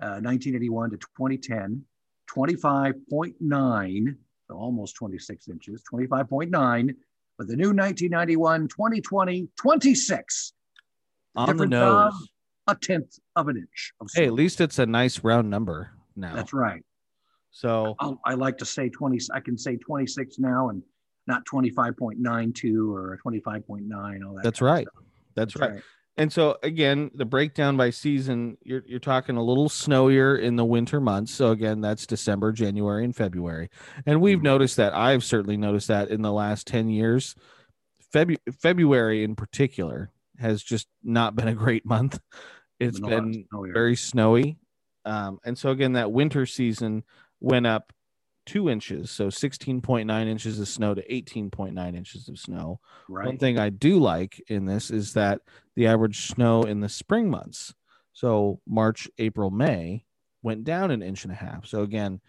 uh, 0.00 0.20
1981 0.20 0.90
to 0.90 0.96
2010, 0.96 1.84
25.9, 2.30 4.16
so 4.48 4.54
almost 4.54 4.96
26 4.96 5.48
inches, 5.48 5.82
25.9. 5.92 6.94
But 7.38 7.48
the 7.48 7.56
new 7.56 7.72
1991, 7.72 8.68
2020, 8.68 9.48
26. 9.56 10.52
On 11.34 11.56
the 11.56 11.66
nose. 11.66 12.28
A 12.68 12.76
tenth 12.76 13.18
of 13.34 13.48
an 13.48 13.56
inch. 13.56 13.92
Of 14.00 14.08
Hey, 14.14 14.26
at 14.26 14.34
least 14.34 14.60
it's 14.60 14.78
a 14.78 14.86
nice 14.86 15.24
round 15.24 15.50
number 15.50 15.90
now. 16.14 16.34
That's 16.34 16.52
right. 16.52 16.84
So 17.50 17.96
I'll, 17.98 18.20
I 18.24 18.34
like 18.34 18.56
to 18.58 18.64
say 18.64 18.88
20, 18.88 19.18
I 19.34 19.40
can 19.40 19.58
say 19.58 19.76
26 19.76 20.38
now 20.38 20.68
and 20.68 20.82
not 21.26 21.44
25.92 21.46 22.94
or 22.94 23.18
25.9, 23.24 24.24
all 24.24 24.34
that. 24.34 24.42
that's 24.42 24.60
kind 24.60 24.68
of 24.68 24.74
right. 24.74 24.86
stuff. 24.88 25.04
That's 25.34 25.56
right. 25.56 25.82
And 26.18 26.30
so 26.32 26.58
again, 26.62 27.10
the 27.14 27.24
breakdown 27.24 27.76
by 27.76 27.90
season, 27.90 28.58
you're 28.62 28.82
you're 28.86 28.98
talking 29.00 29.36
a 29.36 29.42
little 29.42 29.68
snowier 29.68 30.38
in 30.38 30.56
the 30.56 30.64
winter 30.64 31.00
months. 31.00 31.32
So 31.32 31.50
again, 31.50 31.80
that's 31.80 32.06
December, 32.06 32.52
January, 32.52 33.04
and 33.04 33.16
February. 33.16 33.70
And 34.04 34.20
we've 34.20 34.38
Mhm. 34.40 34.42
noticed 34.44 34.76
that. 34.76 34.94
I've 34.94 35.24
certainly 35.24 35.56
noticed 35.56 35.88
that 35.88 36.10
in 36.10 36.20
the 36.22 36.32
last 36.32 36.66
10 36.66 36.90
years. 36.90 37.34
Febu- 38.12 38.36
February 38.60 39.24
in 39.24 39.34
particular 39.34 40.10
has 40.38 40.62
just 40.62 40.86
not 41.02 41.34
been 41.34 41.48
a 41.48 41.54
great 41.54 41.86
month. 41.86 42.20
It's 42.78 43.00
Been 43.00 43.46
been 43.50 43.72
very 43.72 43.96
snowy. 43.96 44.58
Um, 45.04 45.38
and 45.44 45.56
so 45.56 45.70
again, 45.70 45.92
that 45.94 46.12
winter 46.12 46.44
season 46.46 47.04
went 47.40 47.66
up 47.66 47.92
two 48.46 48.68
inches, 48.68 49.10
so 49.10 49.28
16.9 49.28 50.26
inches 50.26 50.58
of 50.58 50.68
snow 50.68 50.94
to 50.94 51.02
18.9 51.08 51.96
inches 51.96 52.28
of 52.28 52.38
snow. 52.38 52.80
One 53.26 53.38
thing 53.38 53.58
I 53.58 53.70
do 53.70 53.98
like 53.98 54.42
in 54.48 54.66
this 54.66 54.90
is 54.90 55.14
that 55.14 55.40
the 55.76 55.86
average 55.86 56.26
snow 56.26 56.62
in 56.62 56.80
the 56.80 56.88
spring 56.88 57.30
months, 57.30 57.74
so 58.12 58.60
March, 58.66 59.08
April, 59.18 59.50
May, 59.50 60.04
went 60.42 60.64
down 60.64 60.90
an 60.90 61.02
inch 61.02 61.24
and 61.24 61.32
a 61.32 61.36
half. 61.36 61.66
So 61.66 61.82
again, 61.82 62.20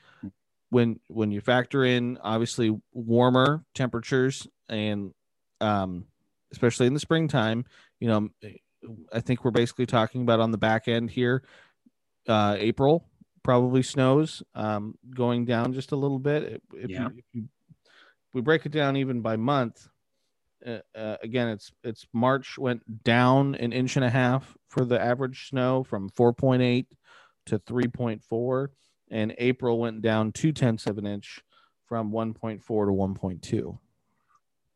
when 0.69 0.99
when 1.07 1.31
you 1.31 1.41
factor 1.41 1.83
in 1.83 2.17
obviously 2.21 2.75
warmer 2.93 3.63
temperatures 3.75 4.47
and 4.69 5.13
um, 5.61 6.05
especially 6.51 6.87
in 6.87 6.93
the 6.93 6.99
springtime, 6.99 7.65
you 7.99 8.07
know, 8.07 8.29
I 9.11 9.19
think 9.21 9.43
we're 9.43 9.51
basically 9.51 9.85
talking 9.85 10.21
about 10.21 10.39
on 10.39 10.51
the 10.51 10.57
back 10.57 10.87
end 10.87 11.09
here, 11.09 11.43
uh, 12.27 12.55
April 12.57 13.07
probably 13.43 13.83
snows, 13.83 14.41
um, 14.55 14.97
going 15.09 15.45
down 15.45 15.73
just 15.73 15.91
a 15.91 15.95
little 15.95 16.19
bit. 16.19 16.61
If, 16.73 16.89
Yeah. 16.89 17.03
you, 17.03 17.13
if 17.17 17.25
you 17.33 17.43
we 18.33 18.41
break 18.41 18.65
it 18.65 18.71
down 18.71 18.97
even 18.97 19.21
by 19.21 19.35
month, 19.35 19.87
uh, 20.65 20.79
uh, 20.95 21.17
again, 21.21 21.49
it's 21.49 21.71
it's 21.83 22.07
March 22.13 22.57
went 22.57 23.03
down 23.03 23.55
an 23.55 23.71
inch 23.71 23.95
and 23.95 24.05
a 24.05 24.09
half 24.09 24.57
for 24.69 24.85
the 24.85 24.99
average 24.99 25.49
snow 25.49 25.83
from 25.83 26.09
4.8 26.09 26.87
to 27.47 27.59
3.4, 27.59 28.67
and 29.11 29.35
April 29.37 29.79
went 29.79 30.01
down 30.01 30.31
two 30.31 30.51
tenths 30.51 30.87
of 30.87 30.97
an 30.97 31.05
inch 31.05 31.41
from 31.85 32.11
1.4 32.11 32.59
to 32.59 32.71
1.2. 32.71 33.77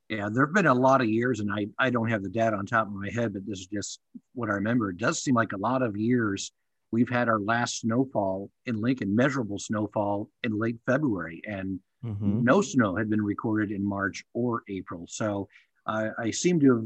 Yeah, 0.10 0.30
there 0.32 0.46
have 0.46 0.54
been 0.54 0.68
a 0.68 0.74
lot 0.74 1.02
of 1.02 1.08
years, 1.08 1.40
and 1.40 1.52
I, 1.52 1.68
I 1.80 1.90
don't 1.90 2.10
have 2.10 2.24
the 2.24 2.30
data 2.30 2.56
on 2.56 2.66
top 2.66 2.88
of 2.88 2.94
my 2.94 3.10
head, 3.10 3.34
but 3.34 3.46
this 3.46 3.60
is 3.60 3.68
just 3.68 4.00
what 4.36 4.50
I 4.50 4.54
remember. 4.54 4.90
It 4.90 4.98
does 4.98 5.22
seem 5.22 5.36
like 5.36 5.52
a 5.52 5.58
lot 5.58 5.82
of 5.82 5.98
years 5.98 6.52
we've 6.92 7.10
had 7.10 7.30
our 7.30 7.40
last 7.40 7.82
snowfall 7.82 8.52
in 8.66 8.82
Lincoln, 8.82 9.16
measurable 9.16 9.60
snowfall 9.60 10.30
in 10.44 10.58
late 10.60 10.80
February, 10.86 11.42
and 11.48 11.80
Mhm. 12.04 12.42
no 12.42 12.62
snow 12.62 12.96
had 12.96 13.10
been 13.10 13.22
recorded 13.24 13.72
in 13.72 13.84
March 13.86 14.24
or 14.34 14.64
April. 14.70 15.06
So 15.08 15.48
I 15.86 16.12
I 16.18 16.32
seem 16.32 16.60
to 16.62 16.76
have 16.76 16.86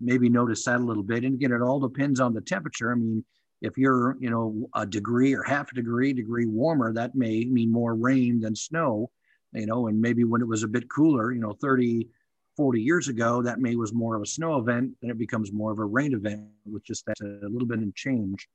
maybe 0.00 0.28
noticed 0.28 0.64
that 0.66 0.80
a 0.80 0.84
little 0.84 1.02
bit. 1.02 1.24
And 1.24 1.34
again, 1.34 1.52
it 1.52 1.60
all 1.60 1.80
depends 1.80 2.20
on 2.20 2.32
the 2.32 2.40
temperature. 2.40 2.90
I 2.90 2.94
mean, 2.94 3.24
if 3.60 3.76
you're, 3.76 4.16
you 4.20 4.30
know, 4.30 4.68
a 4.74 4.86
degree 4.86 5.34
or 5.34 5.42
half 5.42 5.70
a 5.72 5.74
degree, 5.74 6.12
degree 6.14 6.46
warmer, 6.46 6.92
that 6.94 7.14
may 7.14 7.44
mean 7.44 7.70
more 7.70 7.94
rain 7.94 8.40
than 8.40 8.54
snow, 8.56 9.10
you 9.52 9.66
know, 9.66 9.88
and 9.88 10.00
maybe 10.00 10.24
when 10.24 10.40
it 10.40 10.48
was 10.48 10.62
a 10.62 10.68
bit 10.68 10.88
cooler, 10.88 11.32
you 11.32 11.40
know, 11.40 11.52
30, 11.52 12.08
40 12.56 12.80
years 12.82 13.08
ago, 13.08 13.42
that 13.42 13.60
may 13.60 13.76
was 13.76 13.92
more 13.92 14.16
of 14.16 14.22
a 14.22 14.26
snow 14.26 14.58
event, 14.58 14.96
then 15.02 15.10
it 15.10 15.18
becomes 15.18 15.52
more 15.52 15.72
of 15.72 15.78
a 15.78 15.84
rain 15.84 16.14
event 16.14 16.48
with 16.64 16.82
just 16.84 17.04
that 17.06 17.20
a 17.20 17.48
little 17.48 17.68
bit 17.68 17.82
of 17.82 17.94
change 17.94 18.48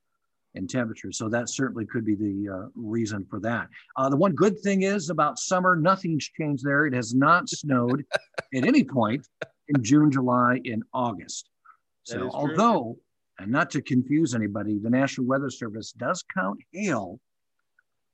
in 0.56 0.66
temperature. 0.66 1.12
So 1.12 1.28
that 1.28 1.48
certainly 1.48 1.86
could 1.86 2.04
be 2.04 2.14
the 2.14 2.48
uh, 2.52 2.68
reason 2.74 3.24
for 3.28 3.38
that. 3.40 3.68
Uh, 3.96 4.08
the 4.08 4.16
one 4.16 4.32
good 4.32 4.58
thing 4.60 4.82
is 4.82 5.10
about 5.10 5.38
summer, 5.38 5.76
nothing's 5.76 6.28
changed 6.28 6.64
there. 6.64 6.86
It 6.86 6.94
has 6.94 7.14
not 7.14 7.48
snowed 7.48 8.04
at 8.54 8.64
any 8.64 8.82
point 8.82 9.26
in 9.68 9.82
June, 9.82 10.10
July, 10.10 10.60
and 10.64 10.82
August. 10.92 11.50
So 12.04 12.30
although, 12.32 12.96
and 13.38 13.50
not 13.50 13.70
to 13.70 13.82
confuse 13.82 14.34
anybody, 14.34 14.78
the 14.78 14.90
National 14.90 15.26
Weather 15.26 15.50
Service 15.50 15.92
does 15.92 16.24
count 16.34 16.58
hail 16.72 17.20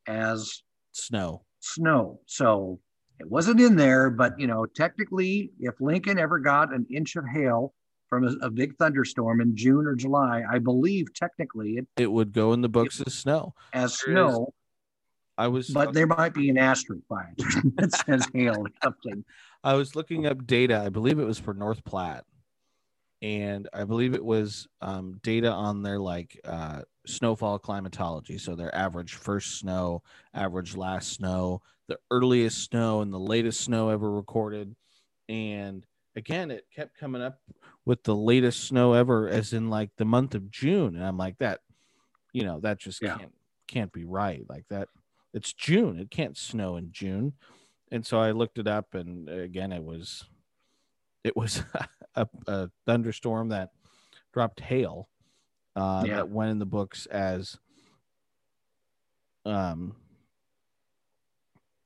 as 0.07 0.62
Snow. 0.92 1.44
snow. 1.61 2.20
So 2.26 2.81
it 3.20 3.31
wasn't 3.31 3.61
in 3.61 3.76
there, 3.76 4.11
but 4.11 4.38
you 4.38 4.46
know, 4.46 4.66
technically, 4.66 5.52
if 5.61 5.74
Lincoln 5.81 6.18
ever 6.18 6.38
got 6.38 6.74
an 6.74 6.87
inch 6.90 7.16
of 7.16 7.24
hail 7.33 7.72
from 8.12 8.25
a, 8.29 8.33
a 8.46 8.51
big 8.51 8.77
thunderstorm 8.77 9.40
in 9.40 9.57
June 9.57 9.87
or 9.87 9.94
July, 9.94 10.42
I 10.46 10.59
believe 10.59 11.14
technically 11.14 11.79
it 11.79 11.87
It 11.96 12.12
would 12.12 12.35
go 12.35 12.53
in 12.53 12.61
the 12.61 12.68
books 12.68 13.01
as 13.07 13.14
snow. 13.14 13.55
as 13.72 13.98
There 14.05 14.14
is- 14.14 14.35
snow, 14.35 14.53
I 15.38 15.48
was 15.48 15.70
but 15.70 15.94
there 15.94 16.07
might 16.07 16.35
be 16.35 16.51
an 16.51 16.59
asterisk 16.59 17.05
by 17.09 17.25
it 17.38 17.75
that 17.77 17.96
says 18.05 18.29
hail 18.35 18.59
or 18.59 18.66
something. 18.85 19.25
I 19.64 19.72
was 19.75 19.96
looking 19.96 20.27
up 20.27 20.46
data. 20.46 20.79
I 20.79 20.90
believe 20.90 21.18
it 21.18 21.25
was 21.25 21.38
for 21.38 21.55
North 21.55 21.83
Platte, 21.87 22.27
and 23.22 23.66
I 23.72 23.85
believe 23.85 24.12
it 24.12 24.22
was 24.22 24.68
um, 24.83 25.18
data 25.22 25.51
on 25.51 25.83
their 25.83 25.98
like 25.98 26.38
uh, 26.44 26.83
snowfall 27.07 27.59
climatology. 27.61 28.37
So 28.37 28.55
their 28.55 28.75
average 28.75 29.14
first 29.14 29.59
snow, 29.59 30.03
average 30.35 30.77
last 30.77 31.14
snow, 31.14 31.62
the 31.88 31.98
earliest 32.11 32.62
snow, 32.64 33.01
and 33.01 33.11
the 33.11 33.18
latest 33.18 33.62
snow 33.62 33.88
ever 33.88 34.11
recorded. 34.12 34.77
And 35.31 35.87
again, 36.14 36.51
it 36.51 36.66
kept 36.77 36.98
coming 36.98 37.22
up 37.22 37.40
with 37.85 38.05
the 38.05 38.16
latest 38.16 38.64
snow 38.64 38.92
ever, 38.95 39.29
as 39.29 39.53
in 39.53 39.71
like 39.71 39.90
the 39.97 40.05
month 40.05 40.35
of 40.35 40.51
June. 40.51 40.97
And 40.97 41.05
I'm 41.05 41.16
like, 41.16 41.38
that, 41.38 41.61
you 42.33 42.45
know, 42.45 42.61
that 42.61 42.79
just 42.81 43.03
Yeah. 43.03 43.18
can't 43.18 43.35
can't 43.68 43.92
be 43.92 44.05
right. 44.05 44.45
Like 44.49 44.66
that, 44.68 44.88
it's 45.35 45.53
June. 45.53 45.99
It 45.99 46.11
can't 46.11 46.37
snow 46.37 46.77
in 46.77 46.92
June 46.92 47.35
and 47.92 48.07
so 48.07 48.18
I 48.21 48.33
looked 48.33 48.59
it 48.59 48.66
up, 48.66 48.95
and 48.95 49.29
again, 49.29 49.73
it 49.73 49.85
was 49.85 50.25
it 51.25 51.37
was 51.37 51.62
a, 52.16 52.29
a 52.47 52.71
thunderstorm 52.87 53.51
that 53.51 53.71
dropped 54.33 54.61
hail 54.61 55.09
uh, 55.77 56.07
Yeah. 56.07 56.16
that 56.16 56.29
went 56.31 56.51
in 56.53 56.59
the 56.59 56.66
books 56.66 57.07
as 57.07 57.59
um 59.45 59.97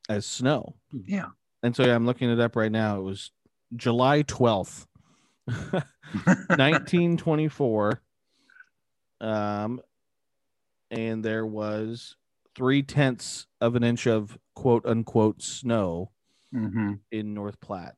as 0.08 0.26
snow. 0.26 0.76
Yeah. 0.92 1.30
And 1.62 1.74
so 1.74 1.84
yeah, 1.84 1.94
I'm 1.94 2.06
looking 2.06 2.30
it 2.30 2.40
up 2.40 2.56
right 2.56 2.70
now. 2.72 2.98
It 2.98 3.02
was 3.02 3.32
July 3.74 4.22
12th, 4.22 4.86
1924. 6.24 8.02
Um, 9.20 9.80
and 10.90 11.24
there 11.24 11.46
was 11.46 12.16
three 12.54 12.82
tenths 12.82 13.46
of 13.60 13.76
an 13.76 13.84
inch 13.84 14.06
of 14.06 14.38
quote 14.54 14.86
unquote 14.86 15.42
snow 15.42 16.10
hmm 16.52 16.94
in 17.10 17.34
North 17.34 17.60
Platte. 17.60 17.96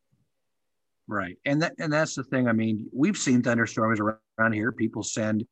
Right. 1.06 1.36
And 1.44 1.62
that 1.62 1.74
and 1.78 1.92
that's 1.92 2.14
the 2.14 2.24
thing. 2.24 2.48
I 2.48 2.52
mean, 2.52 2.88
we've 2.92 3.16
seen 3.16 3.42
thunderstorms 3.42 4.00
around, 4.00 4.18
around 4.38 4.52
here. 4.52 4.72
People 4.72 5.02
send 5.02 5.46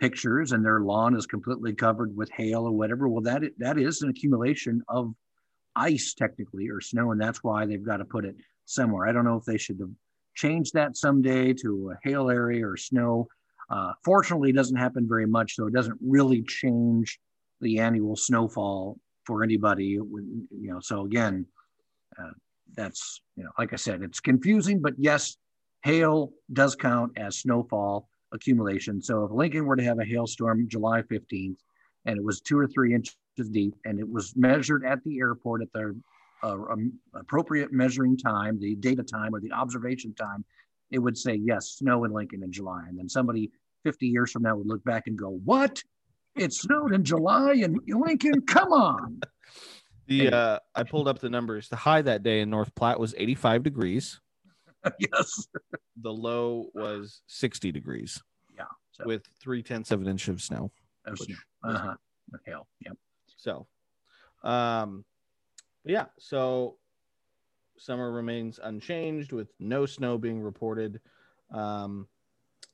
pictures 0.00 0.52
and 0.52 0.64
their 0.64 0.80
lawn 0.80 1.16
is 1.16 1.26
completely 1.26 1.74
covered 1.74 2.16
with 2.16 2.30
hail 2.32 2.64
or 2.64 2.72
whatever. 2.72 3.08
Well, 3.08 3.22
that 3.22 3.42
that 3.58 3.78
is 3.78 4.02
an 4.02 4.10
accumulation 4.10 4.82
of 4.88 5.14
ice 5.76 6.14
technically 6.14 6.68
or 6.68 6.80
snow, 6.80 7.12
and 7.12 7.20
that's 7.20 7.44
why 7.44 7.66
they've 7.66 7.84
got 7.84 7.98
to 7.98 8.04
put 8.04 8.24
it 8.24 8.36
somewhere. 8.64 9.06
I 9.06 9.12
don't 9.12 9.24
know 9.24 9.36
if 9.36 9.44
they 9.44 9.58
should 9.58 9.78
have 10.38 10.50
changed 10.50 10.74
that 10.74 10.96
someday 10.96 11.52
to 11.52 11.92
a 11.92 12.08
hail 12.08 12.30
area 12.30 12.66
or 12.66 12.76
snow. 12.76 13.28
Uh, 13.70 13.92
fortunately, 14.04 14.50
it 14.50 14.56
doesn't 14.56 14.76
happen 14.76 15.06
very 15.08 15.26
much, 15.26 15.54
so 15.54 15.66
it 15.66 15.74
doesn't 15.74 15.98
really 16.00 16.42
change 16.42 17.18
the 17.60 17.78
annual 17.78 18.16
snowfall 18.16 18.98
for 19.24 19.42
anybody. 19.42 19.84
You 19.84 20.46
know, 20.50 20.80
so 20.80 21.04
again, 21.04 21.46
uh, 22.18 22.30
that's 22.74 23.20
you 23.36 23.44
know, 23.44 23.50
like 23.58 23.72
I 23.72 23.76
said, 23.76 24.02
it's 24.02 24.20
confusing, 24.20 24.80
but 24.80 24.94
yes, 24.96 25.36
hail 25.82 26.32
does 26.52 26.74
count 26.74 27.12
as 27.16 27.38
snowfall 27.38 28.08
accumulation. 28.32 29.02
So 29.02 29.24
if 29.24 29.30
Lincoln 29.32 29.64
were 29.64 29.76
to 29.76 29.84
have 29.84 29.98
a 29.98 30.04
hailstorm 30.04 30.68
July 30.68 31.02
15th 31.02 31.56
and 32.04 32.18
it 32.18 32.24
was 32.24 32.40
two 32.40 32.58
or 32.58 32.66
three 32.66 32.94
inches 32.94 33.16
deep 33.50 33.74
and 33.84 33.98
it 33.98 34.08
was 34.08 34.34
measured 34.36 34.84
at 34.84 35.02
the 35.04 35.18
airport 35.18 35.62
at 35.62 35.72
the 35.72 35.98
uh, 36.42 36.56
um, 36.70 36.92
appropriate 37.14 37.72
measuring 37.72 38.16
time, 38.16 38.58
the 38.60 38.74
data 38.76 39.02
time 39.02 39.34
or 39.34 39.40
the 39.40 39.52
observation 39.52 40.14
time, 40.14 40.44
it 40.90 40.98
would 40.98 41.16
say, 41.16 41.34
yes, 41.34 41.72
snow 41.72 42.04
in 42.04 42.12
Lincoln 42.12 42.42
in 42.42 42.52
July. 42.52 42.84
And 42.88 42.98
then 42.98 43.08
somebody 43.08 43.50
50 43.84 44.06
years 44.06 44.30
from 44.30 44.42
now 44.42 44.56
would 44.56 44.66
look 44.66 44.84
back 44.84 45.06
and 45.06 45.16
go, 45.16 45.40
what? 45.44 45.82
It 46.36 46.52
snowed 46.52 46.94
in 46.94 47.04
July 47.04 47.54
in 47.54 47.78
Lincoln? 47.86 48.42
Come 48.42 48.72
on. 48.72 49.20
The 50.06 50.32
uh, 50.32 50.58
I 50.74 50.84
pulled 50.84 51.08
up 51.08 51.18
the 51.18 51.28
numbers. 51.28 51.68
The 51.68 51.76
high 51.76 52.00
that 52.02 52.22
day 52.22 52.40
in 52.40 52.48
North 52.48 52.74
Platte 52.74 52.98
was 52.98 53.14
85 53.16 53.62
degrees. 53.62 54.20
yes. 54.98 55.48
The 56.00 56.12
low 56.12 56.66
was 56.74 57.20
60 57.26 57.72
degrees 57.72 58.22
Yeah. 58.56 58.64
So, 58.92 59.04
with 59.04 59.24
three 59.40 59.62
tenths 59.62 59.90
of 59.90 60.00
an 60.00 60.08
inch 60.08 60.28
of 60.28 60.40
snow. 60.40 60.70
of 61.04 61.18
snow. 61.18 61.36
uh-huh. 61.64 61.94
Hail. 62.46 62.66
Yep. 62.84 62.96
So, 63.36 63.66
um, 64.42 65.04
yeah. 65.88 66.04
So 66.18 66.76
summer 67.78 68.12
remains 68.12 68.60
unchanged 68.62 69.32
with 69.32 69.48
no 69.58 69.86
snow 69.86 70.18
being 70.18 70.40
reported. 70.40 71.00
Um, 71.52 72.06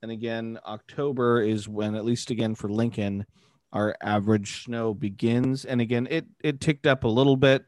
and 0.03 0.11
again, 0.11 0.59
October 0.66 1.40
is 1.42 1.68
when, 1.68 1.94
at 1.94 2.05
least 2.05 2.31
again 2.31 2.55
for 2.55 2.68
Lincoln, 2.68 3.24
our 3.72 3.96
average 4.03 4.64
snow 4.64 4.92
begins. 4.94 5.64
And 5.64 5.81
again, 5.81 6.07
it 6.11 6.27
it 6.42 6.61
ticked 6.61 6.87
up 6.87 7.05
a 7.05 7.09
little 7.09 7.37
bit. 7.37 7.64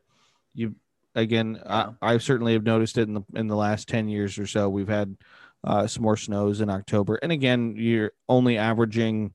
You 0.54 0.74
again, 1.14 1.60
Yeah. 1.64 1.92
I, 2.02 2.14
I 2.14 2.18
certainly 2.18 2.52
have 2.52 2.64
noticed 2.64 2.98
it 2.98 3.08
in 3.08 3.14
the 3.14 3.22
in 3.34 3.46
the 3.46 3.56
last 3.56 3.88
ten 3.88 4.08
years 4.08 4.38
or 4.38 4.46
so. 4.46 4.68
We've 4.68 4.88
had 4.88 5.16
uh, 5.64 5.86
some 5.86 6.02
more 6.02 6.16
snows 6.16 6.60
in 6.60 6.68
October, 6.70 7.16
and 7.16 7.32
again, 7.32 7.74
you're 7.76 8.12
only 8.28 8.58
averaging. 8.58 9.32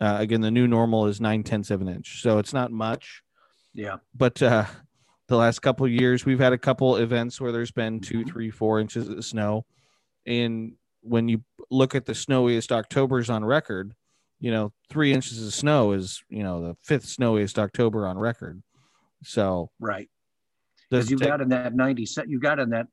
Uh, 0.00 0.16
again, 0.18 0.40
the 0.40 0.50
new 0.50 0.66
normal 0.66 1.06
is 1.06 1.20
nine 1.20 1.44
tenths 1.44 1.70
of 1.70 1.80
an 1.80 1.88
inch, 1.88 2.20
so 2.22 2.38
it's 2.38 2.52
not 2.52 2.72
much 2.72 3.22
Yeah. 3.72 3.98
but 4.12 4.42
uh 4.42 4.64
the 5.28 5.36
last 5.36 5.60
couple 5.60 5.86
of 5.86 5.92
years 5.92 6.24
we've 6.24 6.38
had 6.40 6.52
a 6.52 6.58
couple 6.58 6.96
events 6.96 7.40
where 7.40 7.52
there's 7.52 7.70
been 7.70 8.00
two 8.00 8.20
Mhm. 8.24 8.28
three 8.28 8.50
four 8.50 8.80
inches 8.80 9.08
of 9.08 9.24
snow 9.24 9.64
and 10.26 10.76
when 11.00 11.28
you 11.28 11.42
look 11.70 11.94
at 11.94 12.06
the 12.06 12.14
snowiest 12.14 12.70
octobers 12.72 13.30
on 13.30 13.44
record 13.44 13.94
you 14.40 14.50
know 14.50 14.72
three 14.88 15.12
inches 15.12 15.44
of 15.44 15.52
snow 15.54 15.92
is 15.92 16.22
you 16.28 16.42
know 16.42 16.60
the 16.60 16.76
fifth 16.82 17.04
snowiest 17.06 17.58
october 17.58 18.06
on 18.06 18.18
record 18.18 18.62
so 19.24 19.70
Right. 19.78 20.08
Because 20.90 21.10
you've 21.10 21.20
got 21.20 21.40
in 21.40 21.48
that 21.50 21.74
90 21.74 22.04
set, 22.04 22.28
you've 22.28 22.42
got 22.42 22.58
in 22.58 22.68
that 22.70 22.86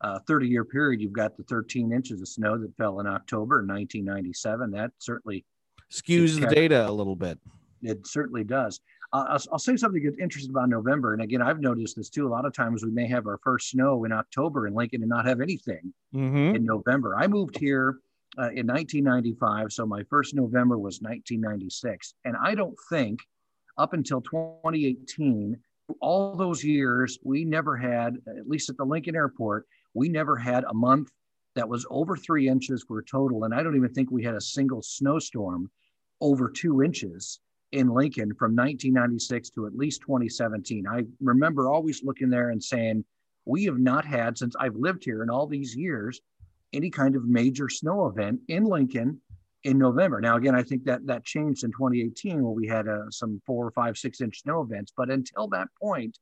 uh, 0.00 0.20
30 0.28 0.46
year 0.46 0.64
period, 0.64 1.00
you've 1.00 1.12
got 1.12 1.36
the 1.36 1.42
13 1.44 1.92
inches 1.92 2.20
of 2.20 2.28
snow 2.28 2.56
that 2.56 2.76
fell 2.76 3.00
in 3.00 3.06
October 3.08 3.60
in 3.62 3.66
1997. 3.66 4.70
That 4.70 4.92
certainly, 4.98 5.44
skews 5.90 6.38
the 6.40 6.46
data 6.46 6.88
a 6.88 6.92
little 6.92 7.16
bit 7.16 7.40
it 7.82 8.06
certainly 8.06 8.44
does. 8.44 8.80
I'll, 9.12 9.38
I'll 9.52 9.58
say 9.58 9.76
something 9.76 10.02
that's 10.02 10.18
interesting 10.18 10.50
about 10.50 10.68
November. 10.68 11.12
And 11.12 11.22
again, 11.22 11.42
I've 11.42 11.60
noticed 11.60 11.96
this 11.96 12.08
too. 12.08 12.26
A 12.26 12.30
lot 12.30 12.46
of 12.46 12.54
times 12.54 12.82
we 12.82 12.90
may 12.90 13.06
have 13.08 13.26
our 13.26 13.38
first 13.42 13.70
snow 13.70 14.04
in 14.04 14.12
October 14.12 14.66
in 14.66 14.74
Lincoln 14.74 15.02
and 15.02 15.10
not 15.10 15.26
have 15.26 15.40
anything 15.40 15.92
mm-hmm. 16.14 16.56
in 16.56 16.64
November. 16.64 17.16
I 17.16 17.26
moved 17.26 17.58
here 17.58 17.98
uh, 18.38 18.50
in 18.50 18.66
1995. 18.66 19.72
So 19.72 19.84
my 19.84 20.02
first 20.04 20.34
November 20.34 20.78
was 20.78 21.00
1996. 21.02 22.14
And 22.24 22.36
I 22.42 22.54
don't 22.54 22.76
think 22.88 23.20
up 23.76 23.92
until 23.92 24.22
2018, 24.22 25.58
all 26.00 26.34
those 26.36 26.64
years, 26.64 27.18
we 27.22 27.44
never 27.44 27.76
had, 27.76 28.16
at 28.26 28.48
least 28.48 28.70
at 28.70 28.78
the 28.78 28.84
Lincoln 28.84 29.14
Airport, 29.14 29.66
we 29.94 30.08
never 30.08 30.36
had 30.36 30.64
a 30.64 30.74
month 30.74 31.10
that 31.54 31.68
was 31.68 31.84
over 31.90 32.16
three 32.16 32.48
inches 32.48 32.82
for 32.88 32.98
a 32.98 33.04
total. 33.04 33.44
And 33.44 33.54
I 33.54 33.62
don't 33.62 33.76
even 33.76 33.92
think 33.92 34.10
we 34.10 34.24
had 34.24 34.34
a 34.34 34.40
single 34.40 34.80
snowstorm 34.80 35.70
over 36.22 36.48
two 36.48 36.82
inches 36.82 37.40
in 37.72 37.88
Lincoln 37.88 38.34
from 38.34 38.54
1996 38.54 39.50
to 39.50 39.66
at 39.66 39.74
least 39.74 40.02
2017. 40.02 40.86
I 40.86 41.04
remember 41.20 41.68
always 41.68 42.02
looking 42.02 42.30
there 42.30 42.50
and 42.50 42.62
saying, 42.62 43.04
we 43.44 43.64
have 43.64 43.78
not 43.78 44.04
had, 44.04 44.38
since 44.38 44.54
I've 44.58 44.76
lived 44.76 45.04
here 45.04 45.22
in 45.22 45.30
all 45.30 45.46
these 45.46 45.74
years, 45.74 46.20
any 46.72 46.90
kind 46.90 47.16
of 47.16 47.24
major 47.24 47.68
snow 47.68 48.06
event 48.06 48.40
in 48.48 48.64
Lincoln 48.64 49.20
in 49.64 49.78
November. 49.78 50.20
Now, 50.20 50.36
again, 50.36 50.54
I 50.54 50.62
think 50.62 50.84
that 50.84 51.06
that 51.06 51.24
changed 51.24 51.64
in 51.64 51.70
2018 51.72 52.42
where 52.42 52.52
we 52.52 52.66
had 52.66 52.88
uh, 52.88 53.10
some 53.10 53.40
six-inch 53.94 54.42
snow 54.42 54.62
events. 54.62 54.92
But 54.96 55.10
until 55.10 55.48
that 55.48 55.68
point, 55.80 56.18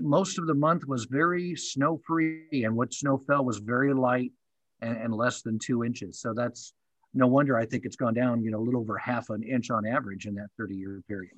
most 0.00 0.38
of 0.38 0.46
the 0.46 0.54
month 0.54 0.86
was 0.86 1.04
very 1.04 1.56
snow 1.56 2.00
free, 2.06 2.64
and 2.64 2.76
what 2.76 2.92
snow 2.92 3.18
fell 3.18 3.44
was 3.44 3.58
very 3.58 3.94
light 3.94 4.32
and, 4.80 4.96
and 4.96 5.14
less 5.14 5.42
than 5.42 5.58
two 5.58 5.84
inches. 5.84 6.20
So 6.20 6.34
that's 6.34 6.72
no 7.14 7.26
wonder 7.26 7.56
I 7.56 7.64
think 7.64 7.84
it's 7.84 7.96
gone 7.96 8.14
down, 8.14 8.42
you 8.42 8.50
know, 8.50 8.58
a 8.58 8.64
little 8.64 8.80
over 8.80 8.98
half 8.98 9.30
an 9.30 9.42
inch 9.42 9.70
on 9.70 9.86
average 9.86 10.26
in 10.26 10.34
that 10.34 10.48
30 10.58 10.74
year 10.74 11.02
period. 11.08 11.34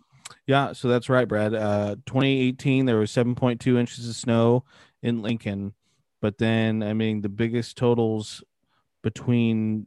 Yeah, 0.46 0.72
so 0.72 0.88
that's 0.88 1.08
right, 1.08 1.28
Brad. 1.28 1.54
Uh, 1.54 1.96
2018, 2.06 2.86
there 2.86 2.96
was 2.96 3.10
7.2 3.12 3.78
inches 3.78 4.08
of 4.08 4.16
snow 4.16 4.64
in 5.02 5.22
Lincoln, 5.22 5.74
but 6.20 6.38
then 6.38 6.82
I 6.82 6.94
mean 6.94 7.20
the 7.20 7.28
biggest 7.28 7.76
totals 7.76 8.42
between 9.02 9.86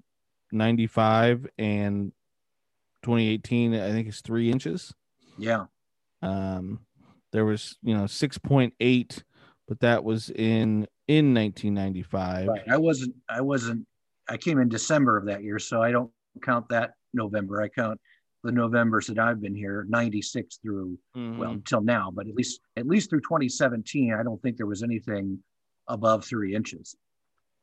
95 0.52 1.47
and 1.58 2.12
2018, 3.04 3.75
I 3.75 3.91
think 3.91 4.08
is 4.08 4.21
three 4.21 4.52
inches. 4.52 4.93
Yeah. 5.38 5.65
Um, 6.21 6.82
there 7.32 7.45
was 7.45 7.78
you 7.82 7.95
know 7.95 8.04
6.8, 8.04 9.23
but 9.67 9.80
that 9.80 10.04
was 10.04 10.30
in 10.30 10.88
in 11.08 11.34
1995. 11.34 12.47
Right. 12.47 12.62
I 12.69 12.78
wasn't, 12.78 13.15
I 13.28 13.41
wasn't, 13.41 13.88
I 14.30 14.38
came 14.38 14.60
in 14.60 14.70
December 14.70 15.18
of 15.18 15.26
that 15.26 15.44
year, 15.44 15.60
so 15.60 15.82
I 15.82 15.92
don't 15.92 16.12
count 16.42 16.70
that 16.70 16.94
November. 17.13 17.62
I 17.62 17.68
count 17.68 18.00
the 18.44 18.52
Novembers 18.52 19.08
that 19.08 19.20
I've 19.20 19.42
been 19.42 19.56
here, 19.56 19.86
96 19.89 20.58
through, 20.58 20.98
well, 21.13 21.24
Mhm. 21.24 21.52
until 21.56 21.82
now, 21.82 22.10
but 22.12 22.28
at 22.28 22.36
least, 22.36 22.62
at 22.78 22.88
least 22.88 23.10
through 23.10 23.22
2017, 23.22 24.13
I 24.13 24.24
don't 24.24 24.42
think 24.42 24.56
there 24.56 24.65
was 24.68 24.82
anything 24.84 25.44
above 25.88 26.24
three 26.24 26.56
inches 26.56 26.96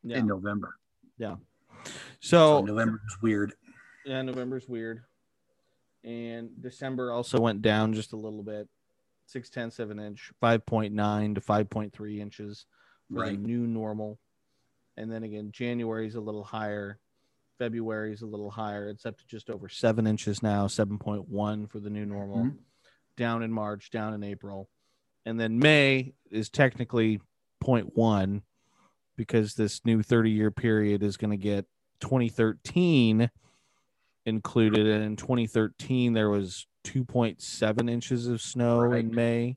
yeah. 0.02 0.18
in 0.18 0.26
November. 0.26 0.76
so 1.18 1.38
So 2.20 2.60
November 2.62 3.00
is 3.06 3.22
weird. 3.22 3.54
Yeah, 4.04 4.20
November's 4.22 4.68
weird. 4.68 5.02
And 6.04 6.50
December 6.60 7.10
also 7.12 7.40
went 7.40 7.62
down 7.62 7.92
just 7.94 8.12
a 8.12 8.16
little 8.16 8.42
bit. 8.42 8.68
Six 9.26 9.48
tenths 9.50 9.78
of 9.78 9.90
an 9.90 9.98
inch, 9.98 10.30
5.9 10.42 11.34
to 11.34 11.40
5.3 11.40 12.20
inches 12.20 12.66
for 13.08 13.20
Right. 13.22 13.32
the 13.32 13.38
new 13.38 13.66
normal. 13.66 14.18
And 14.96 15.10
then 15.10 15.22
again, 15.24 15.50
January 15.52 16.06
is 16.06 16.14
a 16.14 16.20
little 16.20 16.44
higher. 16.44 16.98
February 17.58 18.12
is 18.12 18.22
a 18.22 18.26
little 18.26 18.50
higher. 18.50 18.88
It's 18.88 19.06
up 19.06 19.16
to 19.18 19.26
just 19.26 19.50
over 19.50 19.68
seven 19.68 20.06
inches 20.06 20.42
now, 20.42 20.66
7.1 20.66 21.66
for 21.70 21.80
the 21.80 21.90
new 21.90 22.04
normal. 22.06 22.44
Mhm. 22.46 22.58
Down 23.16 23.42
in 23.42 23.50
March, 23.52 23.90
down 23.90 24.14
in 24.14 24.22
April. 24.22 24.68
And 25.24 25.40
then 25.40 25.58
May 25.58 26.14
is 26.30 26.48
technically 26.50 27.20
0.1 27.62 28.42
because 29.16 29.54
this 29.54 29.84
new 29.84 30.02
30 30.02 30.30
year 30.30 30.50
period 30.50 31.02
is 31.02 31.16
going 31.16 31.30
to 31.30 31.36
get 31.36 31.66
2013 32.00 33.30
included. 34.26 34.86
And 34.86 35.02
in 35.04 35.16
2013, 35.16 36.12
there 36.12 36.28
was 36.28 36.66
2.7 36.84 37.88
inches 37.88 38.26
of 38.26 38.40
snow 38.42 38.80
Right. 38.80 39.00
in 39.04 39.14
May. 39.14 39.56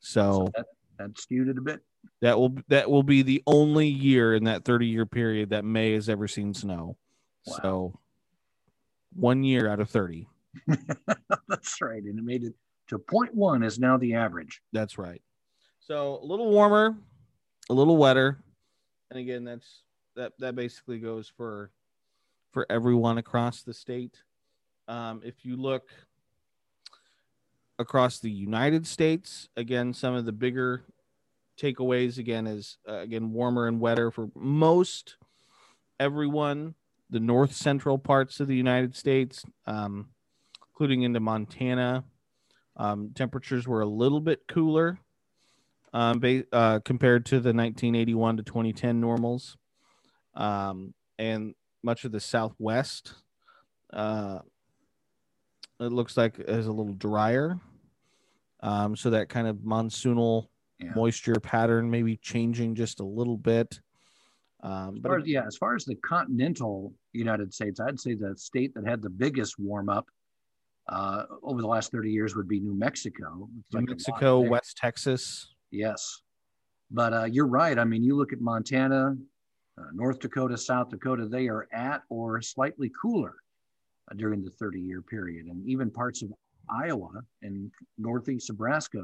So 0.00 0.46
So 0.46 0.50
that, 0.56 0.66
that 0.98 1.18
skewed 1.18 1.48
it 1.48 1.58
a 1.58 1.60
bit. 1.60 1.82
That 2.20 2.38
will 2.38 2.54
that 2.68 2.90
will 2.90 3.02
be 3.02 3.22
the 3.22 3.42
only 3.46 3.88
year 3.88 4.34
in 4.34 4.44
that 4.44 4.64
30 4.64 4.86
year 4.86 5.06
period 5.06 5.50
that 5.50 5.64
May 5.64 5.92
has 5.92 6.08
ever 6.08 6.28
seen 6.28 6.54
snow. 6.54 6.96
Wow. 7.46 7.58
So 7.62 7.98
one 9.14 9.42
year 9.42 9.68
out 9.68 9.80
of 9.80 9.90
30. 9.90 10.28
That's 11.48 11.80
right. 11.80 12.02
And 12.02 12.18
it 12.18 12.24
made 12.24 12.44
it 12.44 12.54
to 12.88 12.98
0.1 12.98 13.64
is 13.64 13.78
now 13.78 13.96
the 13.96 14.14
average. 14.14 14.60
That's 14.72 14.98
right. 14.98 15.22
So 15.80 16.20
a 16.22 16.24
little 16.24 16.50
warmer, 16.50 16.96
a 17.68 17.72
little 17.72 17.96
wetter, 17.96 18.38
and 19.10 19.18
again, 19.18 19.44
that's 19.44 19.82
that 20.14 20.32
that 20.38 20.54
basically 20.54 20.98
goes 20.98 21.28
for 21.36 21.70
for 22.52 22.66
everyone 22.70 23.18
across 23.18 23.62
the 23.62 23.74
state. 23.74 24.22
Um, 24.88 25.20
if 25.24 25.44
you 25.44 25.56
look 25.56 25.88
across 27.78 28.18
the 28.18 28.30
United 28.30 28.86
States, 28.86 29.48
again, 29.56 29.94
some 29.94 30.14
of 30.14 30.26
the 30.26 30.32
bigger 30.32 30.84
takeaways 31.60 32.18
again 32.18 32.46
is 32.46 32.78
uh, 32.88 32.98
again 32.98 33.32
warmer 33.32 33.66
and 33.66 33.80
wetter 33.80 34.10
for 34.10 34.28
most 34.34 35.16
everyone. 35.98 36.74
The 37.10 37.20
north 37.20 37.52
central 37.52 37.98
parts 37.98 38.38
of 38.38 38.46
the 38.46 38.54
United 38.54 38.94
States, 38.96 39.44
um, 39.66 40.10
including 40.68 41.02
into 41.02 41.18
Montana, 41.18 42.04
um, 42.76 43.10
temperatures 43.14 43.66
were 43.66 43.80
a 43.80 43.86
little 43.86 44.20
bit 44.20 44.46
cooler 44.46 44.98
um, 45.92 46.20
ba- 46.20 46.44
uh, 46.52 46.78
compared 46.84 47.26
to 47.26 47.34
the 47.34 47.52
1981 47.52 48.36
to 48.38 48.42
2010 48.44 49.00
normals. 49.00 49.56
Um, 50.34 50.94
and 51.18 51.54
much 51.82 52.04
of 52.04 52.12
the 52.12 52.20
Southwest, 52.20 53.14
uh, 53.92 54.38
it 55.80 55.92
looks 55.92 56.16
like 56.16 56.38
is 56.38 56.66
a 56.66 56.72
little 56.72 56.94
drier. 56.94 57.58
Um, 58.60 58.94
so 58.94 59.10
that 59.10 59.28
kind 59.28 59.48
of 59.48 59.56
monsoonal 59.56 60.46
Yeah. 60.80 60.92
moisture 60.94 61.34
pattern 61.34 61.90
maybe 61.90 62.16
changing 62.16 62.74
just 62.74 63.00
a 63.00 63.04
little 63.04 63.36
bit. 63.36 63.80
Um, 64.62 64.96
As 64.96 65.00
but 65.02 65.20
as, 65.20 65.26
yeah, 65.26 65.46
as 65.46 65.56
far 65.56 65.74
as 65.74 65.84
the 65.84 65.94
continental 65.96 66.94
United 67.12 67.52
States, 67.52 67.80
I'd 67.80 68.00
say 68.00 68.14
the 68.14 68.34
state 68.36 68.74
that 68.74 68.86
had 68.86 69.02
the 69.02 69.10
biggest 69.10 69.58
warm 69.58 69.88
up 69.88 70.06
uh, 70.88 71.24
over 71.42 71.60
the 71.60 71.66
last 71.68 71.92
30 71.92 72.10
years 72.10 72.34
would 72.34 72.48
be 72.48 72.60
New 72.60 72.74
Mexico. 72.74 73.48
It's 73.58 73.74
New 73.74 73.80
like 73.80 73.88
Mexico. 73.90 74.40
West 74.40 74.76
Texas, 74.76 75.48
Yes. 75.70 76.22
But 76.90 77.12
uh, 77.12 77.24
you're 77.24 77.46
right. 77.46 77.78
I 77.78 77.84
mean, 77.84 78.02
you 78.02 78.16
look 78.16 78.32
at 78.32 78.40
Montana, 78.40 79.16
uh, 79.78 79.84
North 79.92 80.18
Dakota, 80.18 80.56
South 80.56 80.90
Dakota, 80.90 81.26
they 81.26 81.48
are 81.48 81.68
at 81.72 82.02
or 82.08 82.42
slightly 82.42 82.90
cooler 83.00 83.36
uh, 84.10 84.14
during 84.16 84.42
the 84.42 84.50
30 84.50 84.80
year 84.80 85.00
period. 85.00 85.46
And 85.46 85.66
even 85.68 85.90
parts 85.90 86.22
of 86.22 86.32
Iowa 86.68 87.10
and 87.42 87.70
Northeast 87.98 88.50
Nebraska 88.50 89.02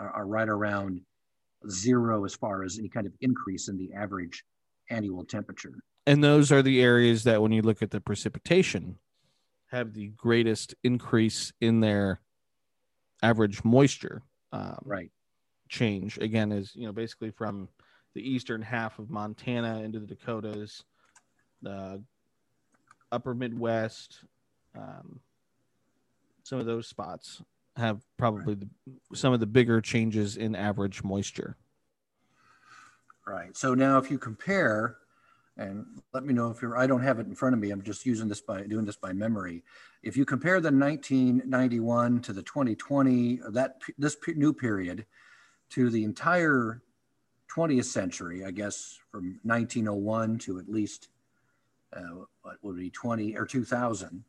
are, 0.00 0.10
are 0.10 0.26
right 0.26 0.48
around 0.48 1.00
zero 1.68 2.24
as 2.24 2.34
far 2.34 2.62
as 2.62 2.78
any 2.78 2.88
kind 2.88 3.06
of 3.06 3.12
increase 3.20 3.68
in 3.68 3.76
the 3.78 3.92
average 3.94 4.44
annual 4.90 5.24
temperature. 5.24 5.72
And 6.06 6.22
those 6.24 6.50
are 6.52 6.62
the 6.62 6.80
areas 6.80 7.24
that, 7.24 7.42
when 7.42 7.52
you 7.52 7.62
look 7.62 7.82
at 7.82 7.90
the 7.90 8.00
precipitation, 8.00 8.98
have 9.70 9.92
the 9.92 10.08
greatest 10.16 10.74
increase 10.82 11.52
in 11.60 11.80
their 11.80 12.20
average 13.22 13.62
moisture 13.64 14.22
um, 14.52 14.78
Right. 14.84 15.10
change. 15.68 16.16
Again, 16.18 16.52
is 16.52 16.74
you 16.74 16.86
know 16.86 16.92
basically 16.92 17.30
from 17.30 17.68
the 18.14 18.22
eastern 18.22 18.62
half 18.62 18.98
of 18.98 19.10
Montana 19.10 19.82
into 19.82 19.98
the 20.00 20.06
Dakotas, 20.06 20.84
the 21.60 22.02
upper 23.12 23.34
Midwest, 23.34 24.20
um, 24.74 25.20
some 26.44 26.58
of 26.58 26.64
those 26.66 26.86
spots 26.86 27.42
have 27.78 28.02
probably 28.16 28.54
the, 28.54 28.68
some 29.14 29.32
of 29.32 29.40
the 29.40 29.46
bigger 29.46 29.80
changes 29.80 30.36
in 30.36 30.54
average 30.54 31.02
moisture. 31.02 31.56
Right. 33.26 33.56
So 33.56 33.74
now 33.74 33.98
if 33.98 34.10
you 34.10 34.18
compare, 34.18 34.96
and 35.56 35.84
let 36.12 36.24
me 36.24 36.32
know 36.32 36.50
if 36.50 36.62
you're, 36.62 36.76
I 36.76 36.86
don't 36.86 37.02
have 37.02 37.18
it 37.18 37.26
in 37.26 37.34
front 37.34 37.54
of 37.54 37.60
me. 37.60 37.70
I'm 37.70 37.82
just 37.82 38.06
using 38.06 38.28
this 38.28 38.40
by 38.40 38.62
doing 38.62 38.84
this 38.84 38.96
by 38.96 39.12
memory. 39.12 39.64
If 40.02 40.16
you 40.16 40.24
compare 40.24 40.60
the 40.60 40.70
1991 40.70 42.20
to 42.22 42.32
the 42.32 42.42
2020, 42.42 43.40
that 43.50 43.80
this 43.96 44.16
new 44.34 44.52
period 44.52 45.04
to 45.70 45.90
the 45.90 46.04
entire 46.04 46.82
20th 47.54 47.84
century, 47.84 48.44
I 48.44 48.50
guess 48.50 48.98
from 49.10 49.40
1901 49.42 50.38
to 50.40 50.58
at 50.58 50.68
least 50.68 51.08
uh, 51.94 52.24
what 52.42 52.56
would 52.62 52.76
be 52.76 52.90
20 52.90 53.36
or 53.36 53.46
2000, 53.46 54.24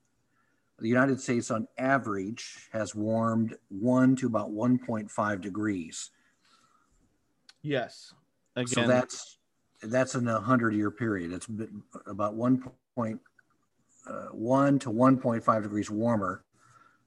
the 0.82 0.88
United 0.90 1.20
States 1.20 1.52
on 1.52 1.68
average 1.78 2.68
has 2.72 2.96
warmed 2.96 3.56
one 3.70 4.16
to 4.18 4.28
about 4.28 4.52
1.5 4.52 5.42
degrees. 5.42 6.12
Yes. 7.62 8.14
Again, 8.56 8.68
So 8.68 8.88
that's 8.88 9.38
that's 9.82 10.16
in 10.16 10.28
a 10.28 10.40
hundred 10.40 10.74
year 10.74 10.92
period. 10.92 11.32
It's 11.32 11.48
been 11.48 11.82
about 12.06 12.36
one 12.36 12.64
point 12.96 13.20
uh, 14.08 14.28
one 14.32 14.80
to 14.80 14.90
one 14.90 15.18
point 15.18 15.44
five 15.44 15.64
degrees 15.64 15.90
warmer 15.90 16.44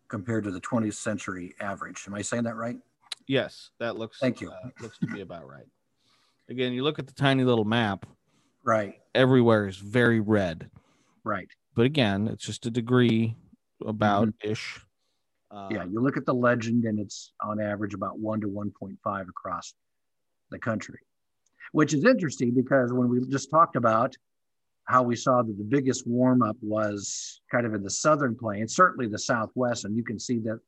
compared 0.08 0.44
to 0.44 0.50
the 0.50 0.60
20th 0.60 0.94
century 0.94 1.54
average. 1.60 2.04
Am 2.06 2.14
I 2.14 2.22
saying 2.22 2.44
that 2.44 2.56
right? 2.56 2.76
yes, 3.28 3.70
that 3.78 3.96
looks. 3.96 4.18
Thank 4.18 4.40
you. 4.40 4.50
Uh, 4.50 4.68
looks 4.80 4.98
to 4.98 5.06
be 5.06 5.20
about 5.20 5.48
right. 5.48 5.66
Again, 6.48 6.72
you 6.72 6.82
look 6.82 6.98
at 6.98 7.06
the 7.06 7.12
tiny 7.14 7.44
little 7.44 7.64
map. 7.64 8.04
Right, 8.64 9.00
Everywhere 9.14 9.66
is 9.66 9.76
very 9.76 10.20
red. 10.20 10.70
right. 11.24 11.48
but 11.74 11.84
again, 11.84 12.28
it's 12.28 12.44
just 12.46 12.64
a 12.66 12.70
degree 12.70 13.34
about 13.86 14.28
ish. 14.42 14.80
Um, 15.50 15.68
yeah, 15.70 15.84
you 15.84 16.00
look 16.00 16.16
at 16.16 16.24
the 16.24 16.34
legend, 16.34 16.84
and 16.84 16.98
it's 16.98 17.32
on 17.42 17.60
average 17.60 17.94
about 17.94 18.18
one 18.18 18.40
to 18.40 18.48
1.5 18.48 19.28
across 19.28 19.74
the 20.50 20.58
country, 20.58 20.98
which 21.72 21.92
is 21.92 22.04
interesting 22.04 22.52
because 22.54 22.92
when 22.92 23.08
we 23.08 23.20
just 23.26 23.50
talked 23.50 23.76
about 23.76 24.16
how 24.84 25.02
we 25.02 25.14
saw 25.14 25.42
that 25.42 25.56
the 25.58 25.64
biggest 25.64 26.06
warm 26.06 26.42
up 26.42 26.56
was 26.62 27.40
kind 27.50 27.66
of 27.66 27.74
in 27.74 27.82
the 27.82 27.90
southern 27.90 28.34
plains, 28.34 28.74
certainly 28.74 29.06
the 29.06 29.18
southwest, 29.18 29.84
and 29.84 29.96
you 29.96 30.02
can 30.02 30.18
see 30.18 30.38
that 30.38 30.58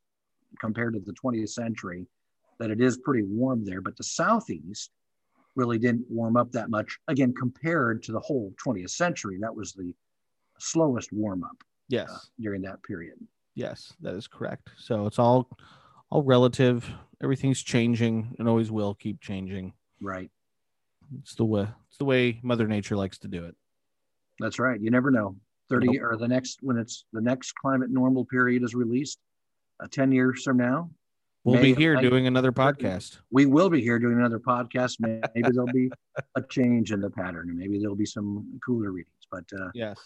compared 0.60 0.94
to 0.94 1.00
the 1.00 1.14
20th 1.14 1.48
century, 1.48 2.06
that 2.58 2.70
it 2.70 2.80
is 2.80 2.98
pretty 2.98 3.24
warm 3.24 3.64
there. 3.64 3.80
But 3.80 3.96
the 3.96 4.04
southeast 4.04 4.90
really 5.56 5.78
didn't 5.78 6.04
warm 6.10 6.36
up 6.36 6.52
that 6.52 6.70
much. 6.70 6.98
Again, 7.08 7.32
compared 7.32 8.02
to 8.04 8.12
the 8.12 8.20
whole 8.20 8.52
20th 8.64 8.90
century, 8.90 9.38
that 9.40 9.54
was 9.54 9.72
the 9.72 9.92
slowest 10.58 11.12
warm 11.12 11.42
up 11.42 11.56
yes, 11.88 12.08
uh, 12.10 12.18
during 12.40 12.62
that 12.62 12.82
period. 12.82 13.14
yes, 13.54 13.92
that 14.00 14.14
is 14.14 14.26
correct. 14.26 14.70
So 14.78 15.06
it's 15.06 15.18
all 15.18 15.48
all 16.10 16.22
relative. 16.22 16.88
Everything's 17.22 17.62
changing 17.62 18.34
and 18.38 18.48
always 18.48 18.70
will 18.70 18.94
keep 18.94 19.20
changing. 19.20 19.72
Right. 20.00 20.30
It's 21.20 21.34
the 21.34 21.44
way 21.44 21.68
it's 21.88 21.98
the 21.98 22.04
way 22.04 22.40
Mother 22.42 22.66
Nature 22.66 22.96
likes 22.96 23.18
to 23.18 23.28
do 23.28 23.44
it. 23.44 23.54
That's 24.40 24.58
right. 24.58 24.80
You 24.80 24.90
never 24.90 25.10
know. 25.10 25.36
30 25.70 25.98
or 26.00 26.16
the 26.18 26.28
next, 26.28 26.58
when 26.62 26.76
it's 26.76 27.06
the 27.12 27.20
next 27.22 27.52
climate 27.52 27.88
normal 27.90 28.24
period 28.26 28.62
is 28.62 28.74
released, 28.74 29.18
uh, 29.82 29.86
10 29.90 30.12
years 30.12 30.42
from 30.42 30.58
now, 30.58 30.90
We'll 31.44 31.56
May 31.56 31.72
be 31.72 31.74
here 31.74 31.94
19 31.94 32.10
doing 32.10 32.26
another 32.26 32.52
podcast. 32.52 33.18
we 33.30 33.44
will 33.46 33.68
be 33.70 33.80
here 33.80 33.98
doing 33.98 34.18
another 34.18 34.38
podcast. 34.38 34.96
Maybe 35.00 35.50
there'll 35.52 35.66
be 35.72 35.90
a 36.36 36.42
change 36.42 36.90
in 36.92 37.00
the 37.00 37.10
pattern 37.10 37.48
and 37.50 37.58
maybe 37.58 37.78
there'll 37.78 37.96
be 37.96 38.06
some 38.06 38.58
cooler 38.64 38.92
readings. 38.92 39.26
But 39.30 39.44
uh, 39.58 39.68
Yes. 39.74 39.98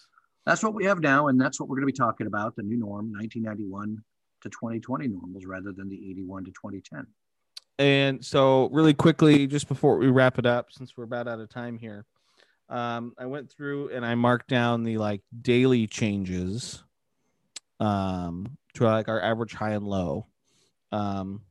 That's 0.48 0.62
what 0.62 0.72
we 0.74 0.84
have 0.86 1.00
now. 1.00 1.28
And 1.28 1.38
that's 1.40 1.60
what 1.60 1.68
we're 1.68 1.76
going 1.76 1.86
to 1.86 1.92
be 1.92 1.96
talking 1.96 2.26
about 2.26 2.56
the 2.56 2.62
new 2.62 2.78
norm, 2.78 3.12
1991 3.12 4.02
to 4.40 4.48
2020 4.48 5.08
normals 5.08 5.44
rather 5.44 5.72
than 5.72 5.88
the 5.90 6.10
81 6.10 6.44
to 6.46 6.50
2010. 6.52 7.06
And 7.78 8.24
so, 8.24 8.68
really 8.70 8.94
quickly, 8.94 9.46
just 9.46 9.68
before 9.68 9.98
we 9.98 10.08
wrap 10.08 10.38
it 10.38 10.46
up, 10.46 10.72
since 10.72 10.96
we're 10.96 11.04
about 11.04 11.28
out 11.28 11.38
of 11.38 11.48
time 11.48 11.78
here, 11.78 12.06
um, 12.70 13.12
I 13.18 13.26
went 13.26 13.50
through 13.52 13.90
and 13.90 14.04
I 14.04 14.14
marked 14.14 14.48
down 14.48 14.82
the 14.84 14.98
like 14.98 15.20
daily 15.42 15.86
changes 15.86 16.82
um, 17.78 18.56
to 18.74 18.84
like 18.84 19.08
our 19.08 19.20
average 19.20 19.52
high 19.52 19.72
and 19.72 19.86
low. 19.86 20.26
Um, 20.90 21.42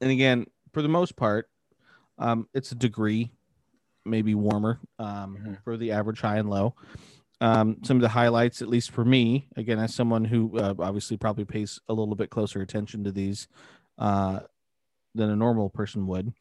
and 0.00 0.10
again, 0.10 0.46
for 0.72 0.82
the 0.82 0.88
most 0.88 1.16
part, 1.16 1.48
um, 2.18 2.46
it's 2.54 2.70
a 2.70 2.76
degree, 2.76 3.30
maybe 4.04 4.34
warmer 4.34 4.78
um, 4.98 5.36
Mhm. 5.36 5.64
for 5.64 5.76
the 5.76 5.90
average 5.92 6.20
high 6.20 6.38
and 6.38 6.48
low. 6.48 6.74
Um, 7.40 7.78
some 7.84 7.96
of 7.96 8.02
the 8.02 8.08
highlights, 8.08 8.60
at 8.60 8.68
least 8.68 8.90
for 8.90 9.04
me, 9.04 9.48
again, 9.56 9.78
as 9.78 9.94
someone 9.94 10.24
who 10.24 10.58
uh, 10.58 10.74
obviously 10.78 11.16
probably 11.16 11.46
pays 11.46 11.80
a 11.88 11.94
little 11.94 12.14
bit 12.14 12.28
closer 12.28 12.60
attention 12.60 13.04
to 13.04 13.12
these 13.12 13.48
uh, 13.98 14.40
than 15.14 15.30
a 15.30 15.36
normal 15.36 15.70
person 15.70 16.06
would. 16.06 16.32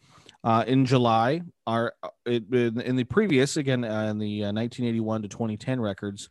Uh, 0.43 0.63
in 0.67 0.85
July, 0.85 1.41
our 1.67 1.93
it, 2.25 2.43
in, 2.51 2.95
the 2.95 3.03
previous 3.03 3.57
again 3.57 3.83
uh, 3.83 4.03
in 4.03 4.19
the 4.19 4.43
uh, 4.43 4.53
1981 4.53 5.23
to 5.23 5.27
2010 5.27 5.81
records, 5.81 6.29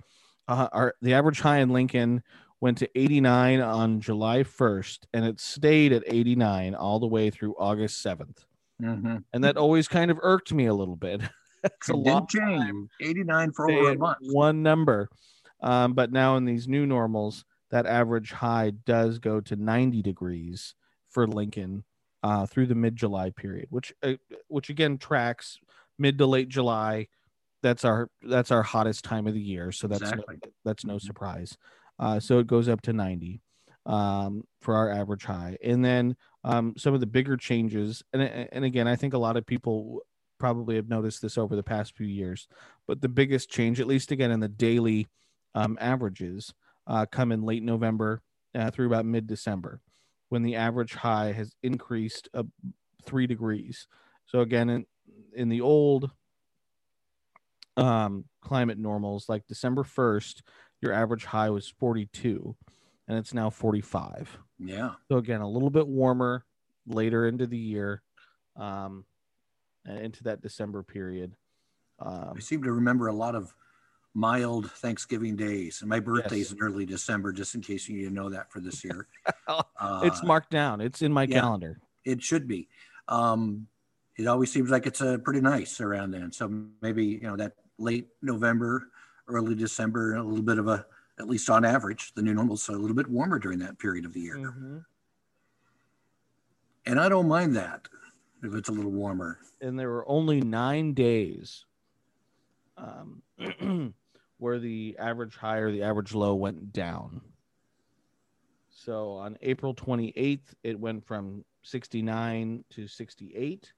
uh, 0.49 0.69
our 0.73 0.95
the 1.03 1.15
average 1.15 1.41
high 1.41 1.59
in 1.59 1.71
Lincoln 1.71 2.23
went 2.61 2.79
to 2.79 2.99
89 2.99 3.61
on 3.61 4.01
July 4.01 4.43
1st, 4.43 5.01
and 5.13 5.25
it 5.25 5.39
stayed 5.41 5.93
at 5.93 6.03
89 6.07 6.75
all 6.75 6.99
the 6.99 7.07
way 7.07 7.31
through 7.31 7.55
August 7.59 8.05
7th, 8.05 8.45
Mm-hmm. 8.83 9.17
and 9.33 9.45
that 9.45 9.57
always 9.57 9.89
kind 9.89 10.11
of 10.11 10.19
irked 10.23 10.53
me 10.53 10.67
a 10.67 10.75
little 10.75 10.97
bit. 10.97 11.21
it's 11.65 11.89
a 11.89 11.97
long 11.97 12.27
change. 12.27 12.61
time 12.61 12.91
89 13.01 13.53
for 13.53 13.71
over 13.71 13.91
a 13.93 13.99
month. 13.99 14.19
one 14.21 14.63
number. 14.63 15.09
Um, 15.61 15.95
but 15.95 16.13
now 16.13 16.37
in 16.37 16.45
these 16.45 16.69
new 16.69 16.87
normals, 16.87 17.45
that 17.71 17.87
average 17.87 18.33
high 18.33 18.71
does 18.71 19.19
go 19.19 19.41
to 19.41 19.57
90 19.57 20.03
degrees 20.03 20.75
for 21.11 21.27
Lincoln 21.27 21.85
uh, 22.23 22.47
through 22.47 22.67
the 22.67 22.75
mid 22.75 22.97
July 22.97 23.31
period, 23.31 23.67
which 23.71 23.93
uh, 24.03 24.15
which 24.49 24.71
again 24.71 24.99
tracks 24.99 25.59
mid 25.99 26.19
to 26.19 26.27
late 26.27 26.49
July. 26.49 27.09
That's 27.63 27.85
our 27.85 28.09
that's 28.23 28.51
our 28.53 28.63
hottest 28.63 29.05
time 29.05 29.27
of 29.27 29.35
the 29.35 29.41
year, 29.41 29.73
so 29.73 29.89
that's 29.89 30.03
Exactly. 30.03 30.37
no, 30.45 30.51
that's 30.65 30.85
no 30.85 30.95
Mhm. 30.95 31.01
surprise. 31.03 31.57
Uh, 31.99 32.21
so 32.21 32.39
it 32.39 32.47
goes 32.47 32.69
up 32.69 32.81
to 32.83 32.93
90 32.93 33.41
um, 33.85 34.45
for 34.61 34.77
our 34.77 34.91
average 34.91 35.25
high, 35.25 35.57
and 35.65 35.85
then 35.85 36.17
um, 36.45 36.75
some 36.79 36.95
of 36.95 37.01
the 37.01 37.07
bigger 37.07 37.37
changes, 37.37 38.03
and 38.13 38.23
and 38.23 38.65
again, 38.65 38.87
I 38.87 38.95
think 38.95 39.13
a 39.15 39.19
lot 39.19 39.37
of 39.37 39.45
people 39.45 40.03
probably 40.39 40.77
have 40.77 40.89
noticed 40.89 41.23
this 41.23 41.39
over 41.39 41.57
the 41.57 41.63
past 41.63 41.97
few 41.97 42.07
years, 42.07 42.49
but 42.87 43.01
the 43.01 43.09
biggest 43.09 43.51
change, 43.51 43.81
at 43.81 43.87
least 43.87 44.11
again 44.13 44.31
in 44.31 44.41
the 44.41 44.49
daily 44.49 45.09
um, 45.55 45.77
averages, 45.81 46.55
uh, 46.87 47.07
come 47.11 47.33
in 47.33 47.43
late 47.43 47.63
November 47.63 48.23
uh, 48.55 48.71
through 48.71 48.87
about 48.87 49.05
mid 49.05 49.27
December, 49.27 49.81
when 50.29 50.43
the 50.43 50.57
average 50.57 50.95
high 50.95 51.33
has 51.33 51.55
increased 51.63 52.29
uh, 52.35 52.45
three 53.05 53.27
degrees. 53.27 53.87
So 54.27 54.41
again, 54.41 54.69
in 54.71 54.87
in 55.35 55.49
the 55.49 55.61
old 55.61 56.11
um, 57.77 58.25
climate 58.41 58.79
normals, 58.79 59.29
like 59.29 59.47
December 59.47 59.85
first, 59.85 60.43
your 60.81 60.93
average 60.93 61.25
high 61.25 61.51
was 61.51 61.69
forty 61.69 62.07
two, 62.07 62.57
and 63.07 63.19
it's 63.19 63.35
now 63.35 63.51
forty 63.51 63.81
five. 63.81 64.39
Yeah. 64.59 64.93
So 65.09 65.19
again, 65.19 65.41
a 65.41 65.49
little 65.49 65.71
bit 65.71 65.87
warmer 65.87 66.45
later 66.87 67.27
into 67.27 67.47
the 67.47 67.59
year, 67.59 68.03
um, 68.57 69.05
into 69.97 70.25
that 70.25 70.41
December 70.41 70.83
period. 70.83 71.35
Um, 71.99 72.35
I 72.37 72.41
seem 72.41 72.63
to 72.63 72.73
remember 72.73 73.09
a 73.09 73.13
lot 73.13 73.35
of 73.35 73.55
mild 74.15 74.71
Thanksgiving 74.71 75.37
days. 75.37 75.81
And 75.81 75.89
my 75.89 76.01
birthday's 76.01 76.51
Yes. 76.51 76.53
in 76.53 76.59
early 76.61 76.87
December, 76.87 77.33
just 77.33 77.55
in 77.55 77.61
case 77.61 77.89
you 77.89 78.11
know 78.11 78.29
that 78.31 78.51
for 78.51 78.61
this 78.61 78.85
year. 78.85 79.07
it's 79.27 80.23
Uh, 80.23 80.25
marked 80.25 80.51
down. 80.51 80.81
It's 80.81 81.03
in 81.03 81.13
my 81.13 81.25
yeah. 81.25 81.41
calendar. 81.41 81.81
It 82.05 82.23
should 82.23 82.49
be. 82.49 82.69
Um, 83.07 83.69
it 84.17 84.27
always 84.27 84.51
seems 84.51 84.71
like 84.71 84.87
it's 84.87 85.01
uh, 85.01 85.19
pretty 85.19 85.41
nice 85.41 85.81
around 85.81 86.11
then. 86.11 86.33
So 86.33 86.49
maybe, 86.83 87.05
you 87.05 87.21
know, 87.21 87.37
that 87.37 87.53
late 87.79 88.09
November, 88.21 88.89
early 89.29 89.55
December, 89.55 90.17
a 90.17 90.23
little 90.23 90.43
bit 90.43 90.59
of 90.59 90.67
a, 90.67 90.85
at 91.21 91.29
least 91.29 91.49
on 91.49 91.65
average, 91.65 92.13
the 92.15 92.23
new 92.23 92.35
normal 92.35 92.57
normal's 92.57 92.69
a 92.69 92.73
little 92.73 92.97
bit 92.97 93.09
warmer 93.09 93.39
during 93.39 93.61
that 93.61 93.79
period 93.79 94.05
of 94.05 94.13
the 94.13 94.21
year. 94.21 94.37
Mm-hmm. 94.37 94.79
And 96.87 96.99
I 96.99 97.09
don't 97.09 97.29
mind 97.29 97.55
that 97.57 97.89
if 98.43 98.55
it's 98.55 98.69
a 98.69 98.73
little 98.73 98.91
warmer. 98.91 99.39
And 99.61 99.79
there 99.79 99.91
were 99.91 100.09
only 100.09 100.41
nine 100.41 100.95
days 100.95 101.65
um, 102.77 103.23
where 104.39 104.59
the 104.59 104.97
average 104.99 105.37
high 105.37 105.59
or 105.59 105.73
the 105.73 105.83
average 105.83 106.15
low 106.15 106.35
went 106.35 106.73
down. 106.73 107.21
So 108.71 109.13
on 109.13 109.37
April 109.43 109.75
28th, 109.75 110.55
it 110.63 110.79
went 110.79 111.05
from 111.05 111.45
69 111.63 112.65
to 112.71 112.87
68. 112.87 113.73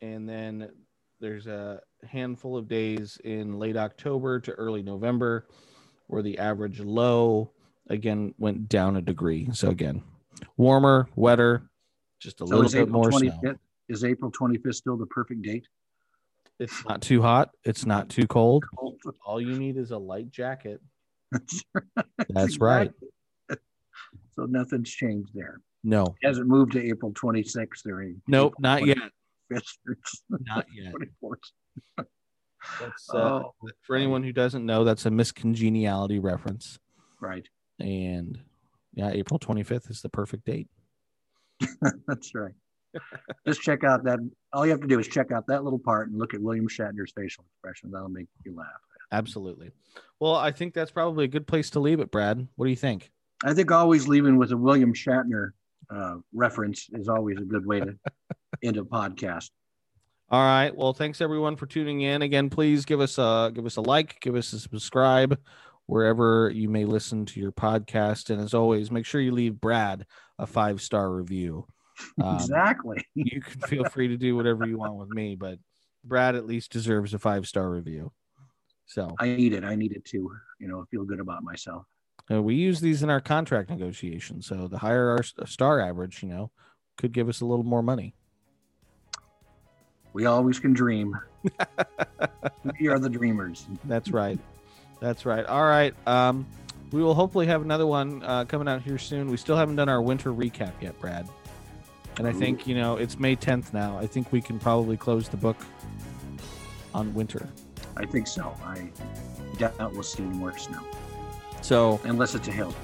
And 0.00 0.28
then 0.28 0.70
there's 1.20 1.46
a 1.46 1.80
handful 2.06 2.56
of 2.56 2.68
days 2.68 3.18
in 3.24 3.58
late 3.58 3.76
October 3.76 4.38
to 4.40 4.52
early 4.52 4.82
November 4.82 5.48
where 6.06 6.22
the 6.22 6.38
average 6.38 6.80
low 6.80 7.50
again 7.88 8.34
went 8.38 8.68
down 8.68 8.96
a 8.96 9.02
degree. 9.02 9.48
So 9.52 9.70
again, 9.70 10.02
warmer, 10.56 11.08
wetter, 11.16 11.68
just 12.18 12.40
a 12.40 12.46
So 12.46 12.50
little 12.50 12.64
is 12.66 12.72
bit 12.72 12.82
April 12.82 13.02
more 13.02 13.12
snow. 13.12 13.30
25th, 13.42 13.58
is 13.88 14.04
April 14.04 14.30
25th 14.30 14.74
still 14.74 14.96
the 14.96 15.06
perfect 15.06 15.42
date? 15.42 15.66
It's 16.60 16.84
not 16.84 17.00
too 17.00 17.22
hot. 17.22 17.50
It's 17.64 17.86
not 17.86 18.08
too 18.08 18.26
cold. 18.26 18.64
All 19.24 19.40
you 19.40 19.58
need 19.58 19.76
is 19.76 19.92
a 19.92 19.98
light 19.98 20.30
jacket. 20.30 20.80
That's 22.28 22.58
right. 22.58 22.92
So 24.34 24.44
nothing's 24.46 24.88
changed 24.88 25.30
there. 25.34 25.60
No, 25.82 26.04
It 26.22 26.28
hasn't 26.28 26.46
moved 26.46 26.70
to 26.72 26.80
April 26.88 27.12
26th 27.12 27.84
or 27.86 28.02
any- 28.02 28.14
nope, 28.28 28.52
April 28.52 28.62
not 28.62 28.86
yet. 28.86 28.98
25th 29.52 29.62
or 30.30 30.38
Not 30.46 30.66
yet. 30.72 30.92
24th. 30.94 32.06
That's, 32.80 33.10
uh, 33.12 33.16
Oh, 33.16 33.54
for 33.82 33.96
anyone 33.96 34.22
who 34.22 34.32
doesn't 34.32 34.64
know, 34.64 34.84
that's 34.84 35.06
a 35.06 35.10
Miss 35.10 35.32
Congeniality 35.32 36.20
reference. 36.20 36.78
right. 37.20 37.48
And 37.80 38.38
yeah, 38.94 39.10
April 39.10 39.40
25th 39.40 39.90
is 39.90 40.02
the 40.02 40.08
perfect 40.08 40.44
date. 40.44 40.68
That's 42.06 42.34
right. 42.34 42.52
Just 43.46 43.60
check 43.60 43.84
out 43.84 44.04
that. 44.04 44.18
All 44.52 44.64
you 44.64 44.72
have 44.72 44.80
to 44.80 44.86
do 44.86 44.98
is 44.98 45.08
check 45.08 45.30
out 45.30 45.46
that 45.48 45.64
little 45.64 45.78
part 45.78 46.08
and 46.08 46.18
look 46.18 46.34
at 46.34 46.40
William 46.40 46.68
Shatner's 46.68 47.12
facial 47.14 47.44
expression. 47.52 47.90
That'll 47.90 48.08
make 48.08 48.26
you 48.44 48.56
laugh. 48.56 48.66
Absolutely. 49.12 49.70
Well, 50.20 50.34
I 50.34 50.50
think 50.52 50.74
that's 50.74 50.90
probably 50.90 51.24
a 51.24 51.28
good 51.28 51.46
place 51.46 51.70
to 51.70 51.80
leave 51.80 52.00
it, 52.00 52.10
Brad. 52.10 52.46
What 52.56 52.66
do 52.66 52.70
you 52.70 52.76
think? 52.76 53.10
I 53.44 53.54
think 53.54 53.70
always 53.70 54.08
leaving 54.08 54.36
with 54.36 54.52
a 54.52 54.56
William 54.56 54.92
Shatner 54.92 55.50
uh, 55.90 56.16
reference 56.34 56.88
is 56.92 57.08
always 57.08 57.38
a 57.38 57.44
good 57.44 57.64
way 57.64 57.80
to 57.80 57.94
end 58.62 58.76
a 58.76 58.82
podcast. 58.82 59.50
All 60.30 60.42
right. 60.42 60.74
Well, 60.76 60.92
thanks 60.92 61.22
everyone 61.22 61.56
for 61.56 61.66
tuning 61.66 62.02
in. 62.02 62.20
Again, 62.20 62.50
please 62.50 62.84
give 62.84 63.00
us 63.00 63.16
a 63.16 63.50
give 63.54 63.64
us 63.64 63.76
a 63.76 63.80
like, 63.80 64.20
give 64.20 64.34
us 64.34 64.52
a 64.52 64.60
subscribe 64.60 65.38
wherever 65.88 66.50
you 66.54 66.68
may 66.68 66.84
listen 66.84 67.24
to 67.24 67.40
your 67.40 67.50
podcast. 67.50 68.28
And 68.28 68.40
as 68.40 68.52
always, 68.52 68.90
make 68.90 69.06
sure 69.06 69.22
you 69.22 69.32
leave 69.32 69.58
Brad 69.58 70.06
a 70.38 70.46
five 70.46 70.80
star 70.80 71.10
review. 71.10 71.66
Um, 72.22 72.36
exactly. 72.36 73.04
you 73.14 73.40
can 73.40 73.60
feel 73.62 73.82
free 73.86 74.06
to 74.06 74.16
do 74.16 74.36
whatever 74.36 74.64
you 74.64 74.78
want 74.78 74.94
with 74.94 75.08
me, 75.08 75.34
but 75.34 75.58
Brad 76.04 76.36
at 76.36 76.46
least 76.46 76.70
deserves 76.70 77.12
a 77.12 77.18
five 77.18 77.48
star 77.48 77.68
review. 77.68 78.12
So 78.86 79.16
I 79.18 79.26
need 79.34 79.52
it. 79.52 79.64
I 79.64 79.74
need 79.74 79.90
it 79.90 80.04
to, 80.04 80.30
you 80.60 80.68
know, 80.68 80.84
feel 80.92 81.04
good 81.04 81.18
about 81.18 81.42
myself. 81.42 81.86
uh, 82.30 82.40
we 82.40 82.54
use 82.54 82.78
these 82.78 83.02
in 83.02 83.10
our 83.10 83.20
contract 83.20 83.68
negotiation. 83.68 84.42
So 84.42 84.68
the 84.68 84.78
higher 84.78 85.10
our 85.10 85.24
star 85.48 85.80
average, 85.80 86.22
you 86.22 86.28
know, 86.28 86.52
could 86.98 87.10
give 87.10 87.28
us 87.28 87.40
a 87.40 87.44
little 87.44 87.64
more 87.64 87.82
money. 87.82 88.14
We 90.12 90.26
always 90.26 90.60
can 90.60 90.72
dream. 90.72 91.18
we 92.80 92.86
are 92.86 93.00
the 93.00 93.10
dreamers. 93.10 93.66
That's 93.86 94.12
right. 94.12 94.38
That's 95.00 95.24
right. 95.26 95.44
All 95.46 95.64
right. 95.64 95.94
Um, 96.06 96.46
we 96.90 97.02
will 97.02 97.14
hopefully 97.14 97.46
have 97.46 97.62
another 97.62 97.86
one 97.86 98.22
uh, 98.22 98.44
coming 98.46 98.66
out 98.68 98.82
here 98.82 98.98
soon. 98.98 99.30
We 99.30 99.36
still 99.36 99.56
haven't 99.56 99.76
done 99.76 99.88
our 99.88 100.00
winter 100.00 100.32
recap 100.32 100.72
yet, 100.80 100.98
Brad. 101.00 101.28
And 102.16 102.26
I 102.26 102.32
think, 102.32 102.66
you 102.66 102.74
know, 102.74 102.96
it's 102.96 103.18
May 103.18 103.36
10th 103.36 103.72
now. 103.72 103.96
I 103.98 104.06
think 104.06 104.32
we 104.32 104.40
can 104.40 104.58
probably 104.58 104.96
close 104.96 105.28
the 105.28 105.36
book 105.36 105.56
on 106.92 107.14
winter. 107.14 107.48
I 107.96 108.06
think 108.06 108.26
so. 108.26 108.54
I 108.64 108.90
doubt 109.58 109.92
we'll 109.92 110.02
see 110.02 110.22
more 110.22 110.56
snow 110.56 110.80
So, 111.62 112.00
unless 112.04 112.34
it's 112.34 112.48
a 112.48 112.52
hill. 112.52 112.74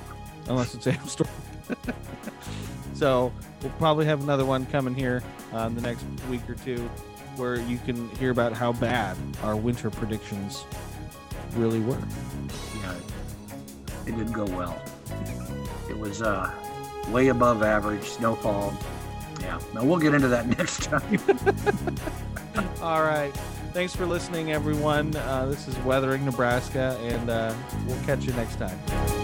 unless 0.48 0.74
it's 0.74 0.86
a 0.86 0.92
hailstorm. 0.92 1.30
so, 2.94 3.32
we'll 3.62 3.72
probably 3.72 4.06
have 4.06 4.22
another 4.22 4.44
one 4.44 4.66
coming 4.66 4.94
here 4.94 5.22
uh, 5.52 5.66
in 5.66 5.74
the 5.74 5.80
next 5.80 6.04
week 6.30 6.48
or 6.48 6.54
two 6.54 6.88
where 7.36 7.56
you 7.56 7.78
can 7.78 8.08
hear 8.10 8.30
about 8.30 8.52
how 8.52 8.72
bad 8.72 9.16
our 9.42 9.56
winter 9.56 9.90
predictions 9.90 10.64
really 11.56 11.80
were. 11.80 11.98
Yeah, 12.82 12.94
it 14.06 14.16
didn't 14.16 14.32
go 14.32 14.44
well. 14.44 14.80
It 15.88 15.98
was 15.98 16.22
uh, 16.22 16.50
way 17.10 17.28
above 17.28 17.62
average 17.62 18.04
snowfall. 18.04 18.76
Yeah, 19.40 19.60
now 19.74 19.84
we'll 19.84 19.98
get 19.98 20.14
into 20.14 20.28
that 20.28 20.46
next 20.58 20.84
time. 20.84 21.18
All 22.82 23.02
right. 23.02 23.32
Thanks 23.72 23.94
for 23.94 24.06
listening, 24.06 24.52
everyone. 24.52 25.16
Uh, 25.16 25.46
this 25.46 25.66
is 25.66 25.76
Weathering 25.78 26.24
Nebraska, 26.24 26.96
and 27.02 27.28
uh, 27.28 27.54
we'll 27.86 28.00
catch 28.04 28.24
you 28.24 28.32
next 28.34 28.56
time. 28.56 29.23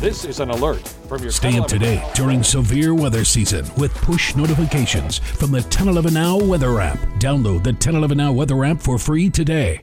This 0.00 0.24
is 0.24 0.40
an 0.40 0.48
alert 0.48 0.88
from 1.08 1.20
your 1.20 1.30
Stay 1.30 1.58
up 1.58 1.68
to 1.68 1.78
date 1.78 2.02
during 2.14 2.42
severe 2.42 2.94
weather 2.94 3.22
season 3.22 3.66
with 3.76 3.94
push 3.96 4.34
notifications 4.34 5.18
from 5.18 5.50
the 5.50 5.60
1011 5.60 6.14
Now 6.14 6.38
Weather 6.38 6.80
app. 6.80 6.98
Download 7.18 7.62
the 7.62 7.72
1011 7.72 8.16
Now 8.16 8.32
Weather 8.32 8.64
app 8.64 8.80
for 8.80 8.96
free 8.96 9.28
today. 9.28 9.82